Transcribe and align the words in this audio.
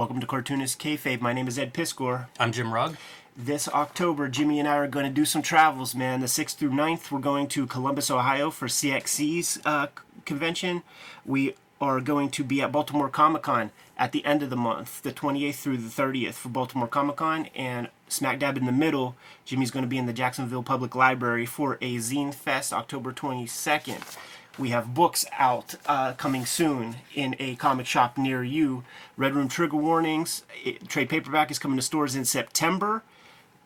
Welcome 0.00 0.20
to 0.20 0.26
Cartoonist 0.26 0.80
Kayfabe. 0.80 1.20
My 1.20 1.34
name 1.34 1.46
is 1.46 1.58
Ed 1.58 1.74
Piskor. 1.74 2.28
I'm 2.38 2.52
Jim 2.52 2.72
Rugg. 2.72 2.96
This 3.36 3.68
October, 3.68 4.28
Jimmy 4.28 4.58
and 4.58 4.66
I 4.66 4.76
are 4.76 4.88
going 4.88 5.04
to 5.04 5.12
do 5.12 5.26
some 5.26 5.42
travels, 5.42 5.94
man. 5.94 6.20
The 6.20 6.26
6th 6.26 6.54
through 6.54 6.70
9th, 6.70 7.10
we're 7.10 7.20
going 7.20 7.48
to 7.48 7.66
Columbus, 7.66 8.10
Ohio 8.10 8.50
for 8.50 8.66
CXC's 8.66 9.60
uh, 9.66 9.88
convention. 10.24 10.84
We 11.26 11.54
are 11.82 12.00
going 12.00 12.30
to 12.30 12.42
be 12.42 12.62
at 12.62 12.72
Baltimore 12.72 13.10
Comic 13.10 13.42
Con 13.42 13.72
at 13.98 14.12
the 14.12 14.24
end 14.24 14.42
of 14.42 14.48
the 14.48 14.56
month, 14.56 15.02
the 15.02 15.12
28th 15.12 15.56
through 15.56 15.76
the 15.76 16.02
30th 16.02 16.32
for 16.32 16.48
Baltimore 16.48 16.88
Comic 16.88 17.16
Con. 17.16 17.48
And 17.54 17.90
smack 18.08 18.38
dab 18.38 18.56
in 18.56 18.64
the 18.64 18.72
middle, 18.72 19.16
Jimmy's 19.44 19.70
going 19.70 19.84
to 19.84 19.86
be 19.86 19.98
in 19.98 20.06
the 20.06 20.14
Jacksonville 20.14 20.62
Public 20.62 20.94
Library 20.94 21.44
for 21.44 21.74
a 21.82 21.96
Zine 21.96 22.32
Fest 22.32 22.72
October 22.72 23.12
22nd. 23.12 24.16
We 24.58 24.70
have 24.70 24.94
books 24.94 25.24
out 25.38 25.76
uh, 25.86 26.12
coming 26.14 26.44
soon 26.44 26.96
in 27.14 27.36
a 27.38 27.54
comic 27.56 27.86
shop 27.86 28.18
near 28.18 28.42
you. 28.42 28.84
Red 29.16 29.34
Room 29.34 29.48
Trigger 29.48 29.76
Warnings. 29.76 30.44
It, 30.64 30.88
trade 30.88 31.08
paperback 31.08 31.50
is 31.50 31.58
coming 31.58 31.76
to 31.78 31.82
stores 31.82 32.14
in 32.14 32.24
September. 32.24 33.02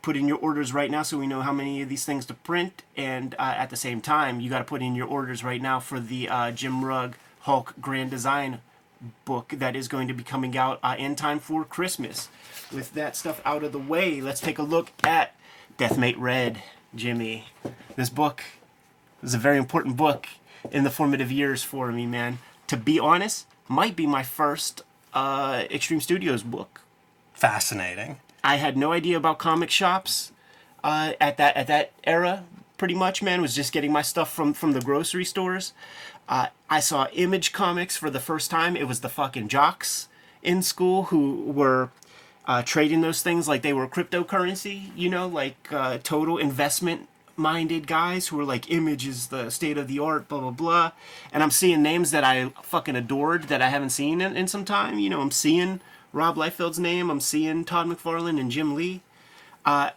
Put 0.03 0.17
in 0.17 0.29
your 0.29 0.37
orders 0.39 0.75
right 0.75 0.91
now 0.91 1.03
so 1.03 1.19
we 1.19 1.27
know 1.27 1.41
how 1.41 1.53
many 1.53 1.81
of 1.81 1.89
these 1.89 2.05
things 2.05 2.27
to 2.27 2.35
print. 2.35 2.83
And 2.97 3.35
uh, 3.39 3.55
at 3.57 3.71
the 3.71 3.77
same 3.77 4.01
time, 4.01 4.41
you 4.41 4.51
got 4.51 4.59
to 4.59 4.65
put 4.65 4.83
in 4.83 4.95
your 4.95 5.07
orders 5.07 5.43
right 5.43 5.63
now 5.63 5.81
for 5.81 5.99
the 5.99 6.29
uh, 6.29 6.51
Jim 6.51 6.85
Rugg 6.85 7.17
Hulk 7.41 7.75
Grand 7.81 8.11
Design 8.11 8.61
book 9.25 9.55
that 9.57 9.75
is 9.75 9.89
going 9.89 10.09
to 10.09 10.15
be 10.15 10.23
coming 10.23 10.57
out 10.57 10.79
uh, 10.83 10.95
in 10.99 11.17
time 11.17 11.39
for 11.39 11.65
Christmas. 11.65 12.29
With 12.73 12.93
that 12.95 13.17
stuff 13.17 13.41
out 13.45 13.65
of 13.65 13.73
the 13.73 13.79
way, 13.79 14.21
let's 14.21 14.41
take 14.41 14.59
a 14.59 14.63
look 14.63 14.93
at 15.03 15.35
Deathmate 15.79 16.19
Red, 16.19 16.63
Jimmy. 16.95 17.47
This 17.97 18.11
book 18.11 18.43
is 19.23 19.35
a 19.35 19.39
very 19.39 19.59
important 19.59 19.97
book 19.97 20.29
in 20.71 20.85
the 20.85 20.91
formative 20.91 21.31
years 21.31 21.63
for 21.63 21.93
me, 21.93 22.07
man. 22.07 22.39
To 22.69 22.77
be 22.77 22.99
honest, 22.99 23.47
might 23.69 23.97
be 23.97 24.07
my 24.07 24.23
first 24.23 24.83
uh, 25.13 25.65
Extreme 25.71 26.01
Studios 26.01 26.43
book. 26.43 26.81
Fascinating. 27.33 28.21
I 28.43 28.57
had 28.57 28.77
no 28.77 28.93
idea 28.93 29.17
about 29.17 29.39
comic 29.39 29.71
shops 29.71 30.33
uh, 30.83 31.13
at 31.21 31.37
that 31.39 31.57
at 31.57 31.67
that 31.69 31.93
era. 32.05 32.45
Pretty 32.77 32.95
much, 32.95 33.23
man, 33.23 33.41
was 33.41 33.55
just 33.55 33.73
getting 33.73 33.93
my 33.93 34.03
stuff 34.03 34.33
from 34.33 34.53
from 34.53 34.73
the 34.73 34.81
grocery 34.81 35.25
stores. 35.25 35.73
Uh, 36.29 36.49
I 36.71 36.81
saw 36.81 37.07
Image 37.13 37.53
Comics 37.53 37.97
for 37.97 38.11
the 38.11 38.21
first 38.21 38.51
time. 38.51 38.77
It 38.77 38.89
was 38.89 39.01
the 39.01 39.09
fucking 39.09 39.49
jocks 39.49 40.09
in 40.43 40.63
school 40.63 41.05
who 41.05 41.43
were 41.45 41.91
uh, 42.47 42.63
trading 42.63 43.01
those 43.01 43.23
things 43.23 43.49
like 43.49 43.63
they 43.63 43.73
were 43.73 43.89
cryptocurrency. 43.89 44.91
You 44.97 45.11
know, 45.11 45.27
like 45.27 45.57
uh, 45.71 45.99
total 46.03 46.39
investment 46.39 47.09
minded 47.37 47.87
guys 47.87 48.29
who 48.29 48.37
were 48.37 48.45
like 48.45 48.71
image 48.71 49.07
is 49.07 49.29
the 49.29 49.51
state 49.51 49.79
of 49.79 49.89
the 49.89 49.99
art 49.99 50.29
blah 50.29 50.41
blah 50.41 50.51
blah. 50.51 50.93
And 51.33 51.43
i'm 51.43 51.51
seeing 51.51 51.83
names 51.83 52.11
that 52.11 52.25
i 52.25 52.49
fucking 52.63 52.97
adored 52.97 53.45
that 53.45 53.63
i 53.63 53.69
haven't 53.69 53.91
seen 53.91 54.21
in, 54.21 54.37
in 54.37 54.49
some 54.49 54.65
time. 54.65 54.99
You 54.99 55.11
know 55.11 55.21
i'm 55.21 55.31
seeing 55.31 55.81
rob 56.13 56.37
liefeld's 56.37 56.79
name. 56.79 57.11
I'm 57.11 57.21
seeing 57.21 57.65
todd 57.65 57.87
mcfarlane 57.87 58.41
and 58.41 58.51
jim 58.51 58.75
lee 58.75 59.03
uh, 59.65 59.91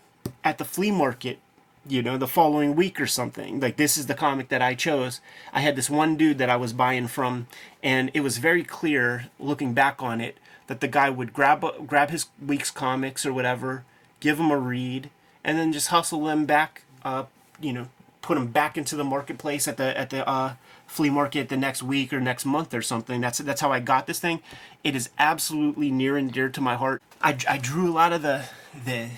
at 0.44 0.58
the 0.58 0.66
flea 0.66 0.92
market 0.92 1.40
you 1.88 2.02
know 2.02 2.18
the 2.18 2.28
following 2.28 2.76
week 2.76 3.00
or 3.00 3.08
something. 3.08 3.60
Like 3.60 3.78
this 3.78 3.98
is 3.98 4.08
the 4.08 4.14
comic 4.14 4.50
that 4.50 4.62
i 4.62 4.74
chose. 4.76 5.22
I 5.54 5.62
had 5.62 5.76
this 5.76 5.90
one 5.90 6.18
dude 6.18 6.38
that 6.40 6.50
i 6.50 6.56
was 6.56 6.74
buying 6.74 7.08
from 7.08 7.48
and 7.82 8.12
it 8.14 8.22
was 8.22 8.38
very 8.38 8.64
clear 8.64 9.28
looking 9.40 9.74
back 9.74 10.02
on 10.02 10.22
it 10.22 10.38
that 10.68 10.82
the 10.82 10.88
guy 10.88 11.10
would 11.10 11.34
grab 11.34 11.66
grab 11.88 12.10
his 12.10 12.28
week's 12.46 12.72
comics 12.72 13.26
or 13.26 13.34
whatever 13.34 13.84
give 14.20 14.38
them 14.38 14.52
a 14.52 14.58
read 14.58 15.10
and 15.44 15.58
then 15.58 15.72
just 15.72 15.88
hustle 15.88 16.26
them 16.26 16.46
back 16.46 16.84
uh, 17.04 17.26
you 17.60 17.74
know, 17.74 17.88
put 18.22 18.36
them 18.36 18.48
back 18.48 18.78
into 18.78 18.96
the 18.96 19.04
marketplace 19.04 19.68
at 19.68 19.78
the 19.78 19.98
at 19.98 20.10
the 20.10 20.28
uh, 20.28 20.56
flea 20.86 21.10
market 21.10 21.50
the 21.50 21.58
next 21.58 21.84
week 21.84 22.12
or 22.12 22.20
next 22.20 22.46
month 22.46 22.74
or 22.74 22.82
something. 22.82 23.22
That's 23.22 23.38
that's 23.40 23.62
how 23.62 23.72
I 23.72 23.80
got 23.80 24.08
this 24.08 24.20
thing. 24.20 24.42
It 24.84 24.96
is 24.96 25.10
absolutely 25.18 25.92
near 25.92 26.18
and 26.18 26.32
dear 26.32 26.50
to 26.50 26.62
my 26.62 26.76
heart. 26.76 27.02
I, 27.22 27.38
I 27.48 27.58
drew 27.58 27.90
a 27.90 27.94
lot 27.94 28.14
of 28.14 28.22
the 28.22 28.46
the 28.86 29.10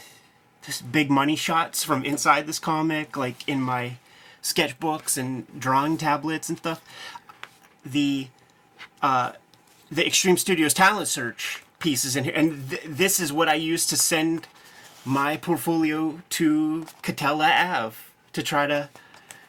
just 0.61 0.91
big 0.91 1.09
money 1.09 1.35
shots 1.35 1.83
from 1.83 2.03
inside 2.05 2.45
this 2.45 2.59
comic, 2.59 3.17
like 3.17 3.47
in 3.47 3.61
my 3.61 3.93
sketchbooks 4.41 5.17
and 5.17 5.47
drawing 5.59 5.97
tablets 5.97 6.49
and 6.49 6.57
stuff. 6.57 6.83
The 7.85 8.27
uh, 9.01 9.33
the 9.91 10.05
Extreme 10.05 10.37
Studios 10.37 10.73
talent 10.73 11.07
search 11.07 11.63
pieces 11.79 12.15
in 12.15 12.25
here, 12.25 12.33
and 12.35 12.69
th- 12.69 12.83
this 12.85 13.19
is 13.19 13.31
what 13.33 13.47
I 13.47 13.55
use 13.55 13.87
to 13.87 13.97
send 13.97 14.47
my 15.09 15.35
portfolio 15.37 16.21
to 16.29 16.85
Katella 17.01 17.49
Ave 17.49 17.97
to 18.31 18.43
try 18.43 18.67
to, 18.67 18.89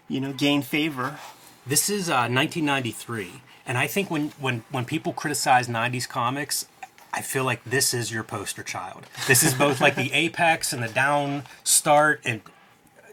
you 0.09 0.19
know, 0.19 0.33
gain 0.33 0.63
favor. 0.63 1.19
This 1.67 1.91
is 1.91 2.09
uh, 2.09 2.27
1993, 2.31 3.43
and 3.67 3.77
I 3.77 3.87
think 3.87 4.11
when 4.11 4.31
when 4.41 4.65
when 4.71 4.87
people 4.87 5.13
criticize 5.13 5.69
90s 5.69 6.09
comics, 6.09 6.67
I 7.13 7.21
feel 7.21 7.45
like 7.45 7.63
this 7.65 7.93
is 7.93 8.11
your 8.11 8.23
poster 8.23 8.63
child. 8.63 9.05
This 9.29 9.43
is 9.43 9.53
both 9.53 9.83
like 9.83 9.97
the 9.97 10.11
apex 10.15 10.73
and 10.73 10.83
the 10.83 10.89
down 10.89 11.43
start 11.63 12.23
and 12.25 12.41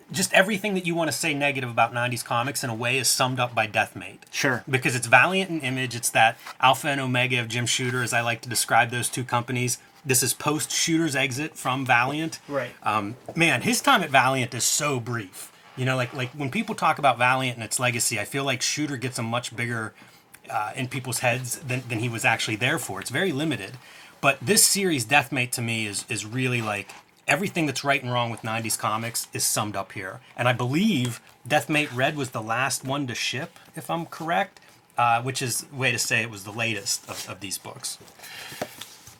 just 0.09 0.33
everything 0.33 0.73
that 0.75 0.85
you 0.85 0.95
want 0.95 1.11
to 1.11 1.17
say 1.17 1.33
negative 1.33 1.69
about 1.69 1.93
90s 1.93 2.23
comics 2.23 2.63
in 2.63 2.69
a 2.69 2.73
way 2.73 2.97
is 2.97 3.09
summed 3.09 3.41
up 3.41 3.53
by 3.53 3.67
Deathmate. 3.67 4.19
Sure. 4.31 4.63
Because 4.69 4.95
it's 4.95 5.05
Valiant 5.05 5.49
and 5.49 5.61
Image, 5.61 5.95
it's 5.95 6.09
that 6.11 6.37
alpha 6.61 6.87
and 6.87 7.01
omega 7.01 7.39
of 7.39 7.49
Jim 7.49 7.65
Shooter, 7.65 8.01
as 8.01 8.13
I 8.13 8.21
like 8.21 8.39
to 8.41 8.49
describe 8.49 8.89
those 8.89 9.09
two 9.09 9.25
companies. 9.25 9.79
This 10.07 10.23
is 10.23 10.33
post 10.33 10.71
Shooter's 10.71 11.17
exit 11.17 11.57
from 11.57 11.85
Valiant. 11.85 12.39
Right. 12.47 12.71
Um, 12.81 13.17
man, 13.35 13.61
his 13.61 13.81
time 13.81 14.01
at 14.01 14.09
Valiant 14.09 14.53
is 14.53 14.63
so 14.63 15.01
brief. 15.01 15.51
You 15.75 15.83
know, 15.83 15.97
like 15.97 16.13
like 16.13 16.29
when 16.31 16.49
people 16.49 16.75
talk 16.75 16.97
about 16.97 17.17
Valiant 17.17 17.57
and 17.57 17.63
its 17.63 17.77
legacy, 17.77 18.17
I 18.17 18.23
feel 18.23 18.45
like 18.45 18.61
Shooter 18.61 18.95
gets 18.95 19.19
a 19.19 19.23
much 19.23 19.53
bigger 19.55 19.93
uh, 20.49 20.71
in 20.77 20.87
people's 20.87 21.19
heads 21.19 21.59
than, 21.59 21.83
than 21.89 21.99
he 21.99 22.07
was 22.07 22.23
actually 22.23 22.55
there 22.55 22.79
for. 22.79 23.01
It's 23.01 23.09
very 23.09 23.33
limited. 23.33 23.73
But 24.21 24.39
this 24.41 24.63
series, 24.63 25.05
Deathmate, 25.05 25.51
to 25.51 25.61
me 25.61 25.85
is 25.85 26.05
is 26.07 26.25
really 26.25 26.61
like 26.61 26.91
everything 27.27 27.65
that's 27.65 27.83
right 27.83 28.01
and 28.01 28.11
wrong 28.11 28.31
with 28.31 28.41
90s 28.43 28.79
comics 28.79 29.27
is 29.33 29.43
summed 29.43 29.75
up 29.75 29.91
here. 29.91 30.21
And 30.37 30.47
I 30.47 30.53
believe 30.53 31.19
Deathmate 31.45 31.93
Red 31.93 32.15
was 32.15 32.29
the 32.31 32.41
last 32.41 32.85
one 32.85 33.05
to 33.07 33.15
ship, 33.15 33.59
if 33.75 33.89
I'm 33.89 34.05
correct, 34.05 34.61
uh, 34.97 35.21
which 35.21 35.41
is 35.41 35.65
way 35.71 35.91
to 35.91 35.99
say 35.99 36.21
it 36.21 36.29
was 36.29 36.45
the 36.45 36.53
latest 36.53 37.07
of, 37.09 37.29
of 37.29 37.41
these 37.41 37.57
books. 37.57 37.97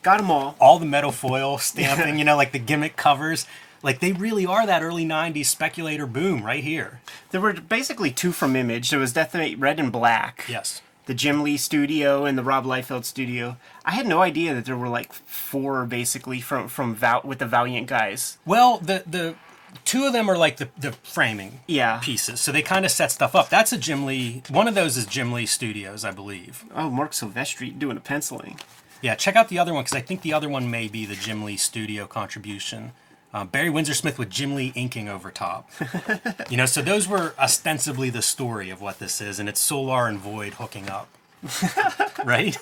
Got 0.04 0.18
them 0.20 0.32
all. 0.32 0.56
All 0.60 0.80
the 0.80 0.86
metal 0.86 1.12
foil 1.12 1.58
stamping, 1.60 2.18
you 2.20 2.26
know, 2.26 2.36
like 2.38 2.52
the 2.52 2.60
gimmick 2.60 2.96
covers. 2.96 3.46
Like 3.84 4.00
they 4.00 4.12
really 4.12 4.46
are 4.46 4.66
that 4.66 4.82
early 4.82 5.06
90s 5.06 5.46
speculator 5.46 6.08
boom 6.08 6.44
right 6.44 6.64
here. 6.64 7.00
There 7.32 7.42
were 7.42 7.54
basically 7.54 8.12
two 8.12 8.32
from 8.32 8.56
Image. 8.56 8.90
There 8.90 9.00
was 9.00 9.14
Deathmate 9.14 9.56
Red 9.60 9.80
and 9.80 9.92
Black. 9.92 10.46
Yes. 10.50 10.82
The 11.06 11.14
Jim 11.14 11.42
Lee 11.44 11.58
studio 11.58 12.26
and 12.26 12.38
the 12.38 12.44
Rob 12.44 12.66
Liefeld 12.66 13.06
studio. 13.06 13.56
I 13.86 13.92
had 13.92 14.08
no 14.08 14.22
idea 14.22 14.54
that 14.56 14.66
there 14.66 14.76
were 14.76 14.90
like 14.90 15.14
four 15.14 15.86
basically 15.86 16.42
from 16.42 16.68
from 16.68 16.96
Val- 16.96 17.22
with 17.24 17.40
the 17.40 17.46
Valiant 17.46 17.88
guys. 17.88 18.38
Well, 18.46 18.80
the 18.80 19.04
the 19.08 19.36
two 19.86 20.06
of 20.06 20.12
them 20.12 20.28
are 20.30 20.38
like 20.38 20.58
the, 20.58 20.70
the 20.78 20.92
framing 21.04 21.60
Yeah. 21.68 22.00
pieces. 22.04 22.42
So 22.42 22.52
they 22.52 22.62
kind 22.62 22.84
of 22.84 22.92
set 22.92 23.12
stuff 23.12 23.36
up. 23.36 23.48
That's 23.50 23.72
a 23.72 23.78
Jim 23.78 24.06
Lee. 24.06 24.42
One 24.50 24.68
of 24.68 24.76
those 24.76 24.98
is 24.98 25.06
Jim 25.06 25.32
Lee 25.32 25.46
Studios, 25.46 26.04
I 26.04 26.12
believe. 26.12 26.66
Oh, 26.76 26.90
Marc 26.90 27.12
Silvestri 27.12 27.78
doing 27.78 27.96
a 27.96 28.02
penciling. 28.02 28.60
Yeah, 29.02 29.16
check 29.16 29.36
out 29.36 29.50
the 29.50 29.60
other 29.60 29.74
one 29.74 29.84
because 29.84 29.96
I 29.98 30.02
think 30.02 30.22
the 30.22 30.34
other 30.34 30.50
one 30.50 30.70
may 30.72 30.88
be 30.88 31.06
the 31.06 31.16
Jim 31.16 31.44
Lee 31.44 31.58
Studio 31.58 32.08
contribution. 32.08 32.92
Uh, 33.34 33.44
Barry 33.44 33.70
Windsor 33.70 33.94
Smith 33.94 34.18
with 34.18 34.30
Jim 34.30 34.56
Lee 34.56 34.72
inking 34.76 35.08
over 35.10 35.30
top. 35.32 35.70
you 36.50 36.58
know, 36.58 36.66
so 36.66 36.82
those 36.82 37.08
were 37.08 37.34
ostensibly 37.38 38.10
the 38.10 38.22
story 38.22 38.70
of 38.70 38.82
what 38.82 39.00
this 39.00 39.22
is, 39.22 39.38
and 39.40 39.48
it's 39.50 39.60
Solar 39.60 40.08
and 40.08 40.18
Void 40.18 40.54
hooking 40.56 40.90
up. 40.90 41.10
right? 42.26 42.58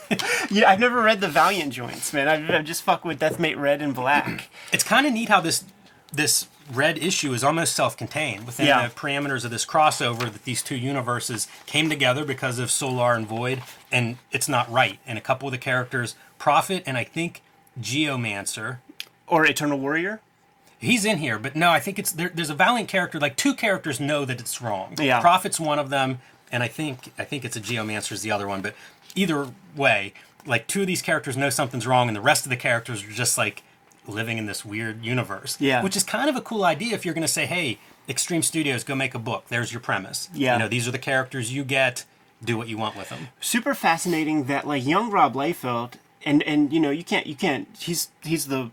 Yeah, 0.52 0.70
I've 0.70 0.80
never 0.80 1.02
read 1.02 1.22
the 1.22 1.30
Valiant 1.30 1.72
joints, 1.72 2.12
man. 2.14 2.28
I've, 2.28 2.50
I've 2.50 2.66
just 2.66 2.84
fucked 2.84 3.06
with 3.06 3.20
Deathmate 3.20 3.58
Red 3.58 3.82
and 3.82 3.94
Black. 3.96 4.50
it's 4.74 4.84
kind 4.84 5.08
of 5.08 5.14
neat 5.14 5.30
how 5.30 5.40
this 5.40 5.64
this 6.12 6.48
red 6.74 6.98
issue 6.98 7.34
is 7.34 7.44
almost 7.44 7.76
self-contained 7.76 8.46
within 8.46 8.66
Yeah. 8.68 8.88
the 8.88 8.94
parameters 8.94 9.44
of 9.46 9.52
this 9.52 9.66
crossover 9.66 10.32
that 10.32 10.44
these 10.46 10.64
two 10.64 10.76
universes 10.76 11.48
came 11.66 11.90
together 11.90 12.24
because 12.26 12.58
of 12.58 12.72
Solar 12.72 13.14
and 13.14 13.28
Void, 13.28 13.62
and 13.96 14.18
it's 14.30 14.50
not 14.50 14.70
right. 14.70 15.00
And 15.08 15.18
a 15.18 15.22
couple 15.22 15.48
of 15.48 15.54
the 15.54 15.58
characters, 15.58 16.16
Prophet 16.38 16.84
and 16.86 16.98
I 16.98 17.06
think 17.06 17.42
Geomancer, 17.80 18.80
or 19.26 19.46
Eternal 19.46 19.80
Warrior. 19.80 20.20
He's 20.78 21.06
in 21.06 21.20
here, 21.20 21.40
but 21.40 21.56
no, 21.56 21.70
I 21.70 21.80
think 21.80 21.98
it's 21.98 22.12
there, 22.12 22.30
there's 22.30 22.50
a 22.50 22.56
Valiant 22.56 22.90
character. 22.90 23.20
Like 23.20 23.38
two 23.38 23.56
characters 23.56 24.00
know 24.02 24.26
that 24.26 24.42
it's 24.42 24.62
wrong. 24.62 24.96
Yeah. 25.00 25.22
Prophet's 25.22 25.62
one 25.62 25.80
of 25.80 25.90
them, 25.90 26.20
and 26.52 26.62
I 26.62 26.68
think 26.68 27.14
I 27.18 27.24
think 27.24 27.46
it's 27.46 27.56
a 27.56 27.62
Geomancer's 27.62 28.22
the 28.22 28.32
other 28.32 28.48
one. 28.48 28.62
But 28.62 28.76
either 29.16 29.48
way, 29.76 30.14
like 30.46 30.68
two 30.68 30.82
of 30.82 30.88
these 30.88 31.02
characters 31.02 31.38
know 31.38 31.50
something's 31.50 31.88
wrong, 31.88 32.10
and 32.10 32.16
the 32.16 32.22
rest 32.22 32.46
of 32.46 32.50
the 32.50 32.58
characters 32.58 33.02
are 33.02 33.12
just 33.12 33.38
like 33.38 33.64
living 34.06 34.38
in 34.38 34.46
this 34.46 34.66
weird 34.66 35.06
universe. 35.06 35.56
Yeah. 35.60 35.82
Which 35.82 35.96
is 35.96 36.04
kind 36.04 36.30
of 36.30 36.36
a 36.36 36.42
cool 36.42 36.66
idea 36.66 36.94
if 36.94 37.06
you're 37.06 37.16
going 37.16 37.22
to 37.24 37.28
say, 37.28 37.46
hey, 37.46 37.80
Extreme 38.10 38.44
Studios, 38.44 38.84
go 38.84 38.94
make 38.94 39.16
a 39.16 39.20
book. 39.20 39.46
There's 39.48 39.72
your 39.72 39.82
premise. 39.82 40.30
Yeah. 40.34 40.54
You 40.54 40.60
know, 40.60 40.68
these 40.68 40.86
are 40.88 40.92
the 40.92 41.00
characters 41.00 41.54
you 41.54 41.64
get. 41.64 42.06
Do 42.44 42.58
what 42.58 42.68
you 42.68 42.78
want 42.78 42.96
with 42.96 43.10
them. 43.10 43.30
super 43.40 43.74
fascinating 43.74 44.46
that 44.46 44.68
like 44.68 44.86
young 44.86 45.10
Rob 45.10 45.34
Liefeld 45.34 45.94
and 46.26 46.44
and 46.44 46.72
you 46.74 46.80
know 46.80 46.90
you 46.90 47.04
can't 47.04 47.26
you 47.28 47.36
can't 47.36 47.68
he's 47.80 48.10
he's 48.24 48.48
the 48.48 48.72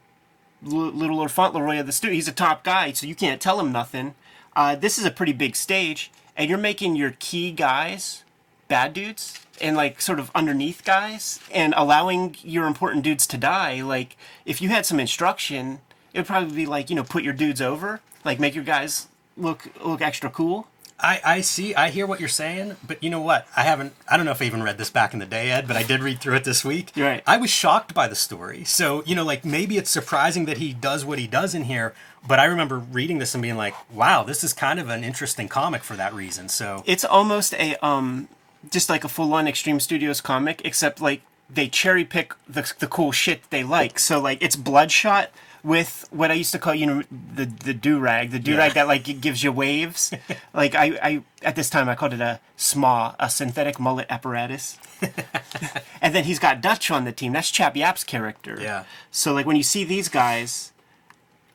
little 0.62 1.16
Lord 1.16 1.30
Fauntleroy 1.30 1.80
of 1.80 1.86
the 1.86 1.92
studio. 1.92 2.14
He's 2.14 2.28
a 2.28 2.32
top 2.32 2.64
guy, 2.64 2.92
so 2.92 3.06
you 3.06 3.14
can't 3.14 3.40
tell 3.40 3.58
him 3.60 3.72
nothing. 3.72 4.14
Uh, 4.54 4.74
this 4.74 4.98
is 4.98 5.04
a 5.04 5.10
pretty 5.10 5.32
big 5.32 5.56
stage, 5.56 6.10
and 6.36 6.48
you're 6.48 6.58
making 6.58 6.96
your 6.96 7.14
key 7.18 7.50
guys 7.50 8.22
bad 8.68 8.92
dudes 8.94 9.38
and 9.60 9.76
like 9.76 10.00
sort 10.00 10.18
of 10.18 10.30
underneath 10.34 10.84
guys 10.84 11.40
and 11.52 11.74
allowing 11.76 12.36
your 12.42 12.66
important 12.66 13.04
dudes 13.04 13.26
to 13.26 13.36
die. 13.36 13.82
Like 13.82 14.16
if 14.44 14.62
you 14.62 14.68
had 14.68 14.86
some 14.86 15.00
instruction, 15.00 15.80
it 16.14 16.18
would 16.20 16.26
probably 16.26 16.54
be 16.54 16.66
like 16.66 16.90
you 16.90 16.96
know 16.96 17.04
put 17.04 17.22
your 17.22 17.34
dudes 17.34 17.60
over, 17.60 18.00
like 18.24 18.40
make 18.40 18.54
your 18.54 18.64
guys 18.64 19.08
look 19.36 19.68
look 19.84 20.00
extra 20.00 20.30
cool. 20.30 20.68
I, 21.02 21.20
I 21.24 21.40
see, 21.40 21.74
I 21.74 21.90
hear 21.90 22.06
what 22.06 22.20
you're 22.20 22.28
saying, 22.28 22.76
but 22.86 23.02
you 23.02 23.10
know 23.10 23.20
what? 23.20 23.46
I 23.56 23.64
haven't, 23.64 23.94
I 24.08 24.16
don't 24.16 24.24
know 24.24 24.32
if 24.32 24.40
I 24.40 24.44
even 24.44 24.62
read 24.62 24.78
this 24.78 24.90
back 24.90 25.12
in 25.12 25.18
the 25.18 25.26
day, 25.26 25.50
Ed, 25.50 25.66
but 25.66 25.76
I 25.76 25.82
did 25.82 26.00
read 26.00 26.20
through 26.20 26.36
it 26.36 26.44
this 26.44 26.64
week. 26.64 26.92
You're 26.94 27.08
right. 27.08 27.22
I 27.26 27.36
was 27.38 27.50
shocked 27.50 27.92
by 27.92 28.06
the 28.08 28.14
story. 28.14 28.64
So, 28.64 29.02
you 29.04 29.14
know, 29.14 29.24
like 29.24 29.44
maybe 29.44 29.76
it's 29.78 29.90
surprising 29.90 30.44
that 30.46 30.58
he 30.58 30.72
does 30.72 31.04
what 31.04 31.18
he 31.18 31.26
does 31.26 31.54
in 31.54 31.64
here, 31.64 31.92
but 32.26 32.38
I 32.38 32.44
remember 32.44 32.78
reading 32.78 33.18
this 33.18 33.34
and 33.34 33.42
being 33.42 33.56
like, 33.56 33.74
wow, 33.92 34.22
this 34.22 34.44
is 34.44 34.52
kind 34.52 34.78
of 34.78 34.88
an 34.88 35.02
interesting 35.02 35.48
comic 35.48 35.82
for 35.82 35.96
that 35.96 36.14
reason. 36.14 36.48
So, 36.48 36.84
It's 36.86 37.04
almost 37.04 37.52
a 37.54 37.74
um 37.84 38.28
just 38.70 38.88
like 38.88 39.02
a 39.02 39.08
full 39.08 39.34
on 39.34 39.48
Extreme 39.48 39.80
Studios 39.80 40.20
comic, 40.20 40.62
except 40.64 41.00
like 41.00 41.22
they 41.50 41.68
cherry 41.68 42.04
pick 42.04 42.34
the 42.48 42.72
the 42.78 42.86
cool 42.86 43.12
shit 43.12 43.42
they 43.50 43.64
like. 43.64 43.98
So 43.98 44.20
like 44.20 44.38
it's 44.40 44.56
Bloodshot 44.56 45.30
with 45.64 46.08
what 46.10 46.30
I 46.30 46.34
used 46.34 46.50
to 46.52 46.58
call 46.58 46.74
you 46.74 46.86
know 46.86 47.02
the 47.10 47.44
the 47.46 47.72
do 47.74 47.98
rag, 48.00 48.30
the 48.30 48.38
do 48.38 48.56
rag 48.56 48.70
Yeah. 48.70 48.74
that 48.74 48.88
like 48.88 49.08
it 49.08 49.20
gives 49.20 49.42
you 49.44 49.52
waves. 49.52 50.12
like 50.54 50.74
I 50.74 50.98
I 51.02 51.22
at 51.42 51.54
this 51.56 51.70
time 51.70 51.88
I 51.88 51.94
called 51.94 52.14
it 52.14 52.20
a 52.20 52.40
SMA, 52.56 53.14
a 53.20 53.30
synthetic 53.30 53.78
mullet 53.78 54.06
apparatus. 54.10 54.78
and 56.00 56.14
then 56.14 56.24
he's 56.24 56.38
got 56.38 56.60
Dutch 56.60 56.90
on 56.90 57.04
the 57.04 57.12
team. 57.12 57.32
That's 57.32 57.50
Chap 57.50 57.74
Yaep's 57.74 58.04
character. 58.04 58.56
Yeah. 58.60 58.84
So 59.10 59.32
like 59.32 59.46
when 59.46 59.56
you 59.56 59.62
see 59.62 59.84
these 59.84 60.08
guys, 60.08 60.72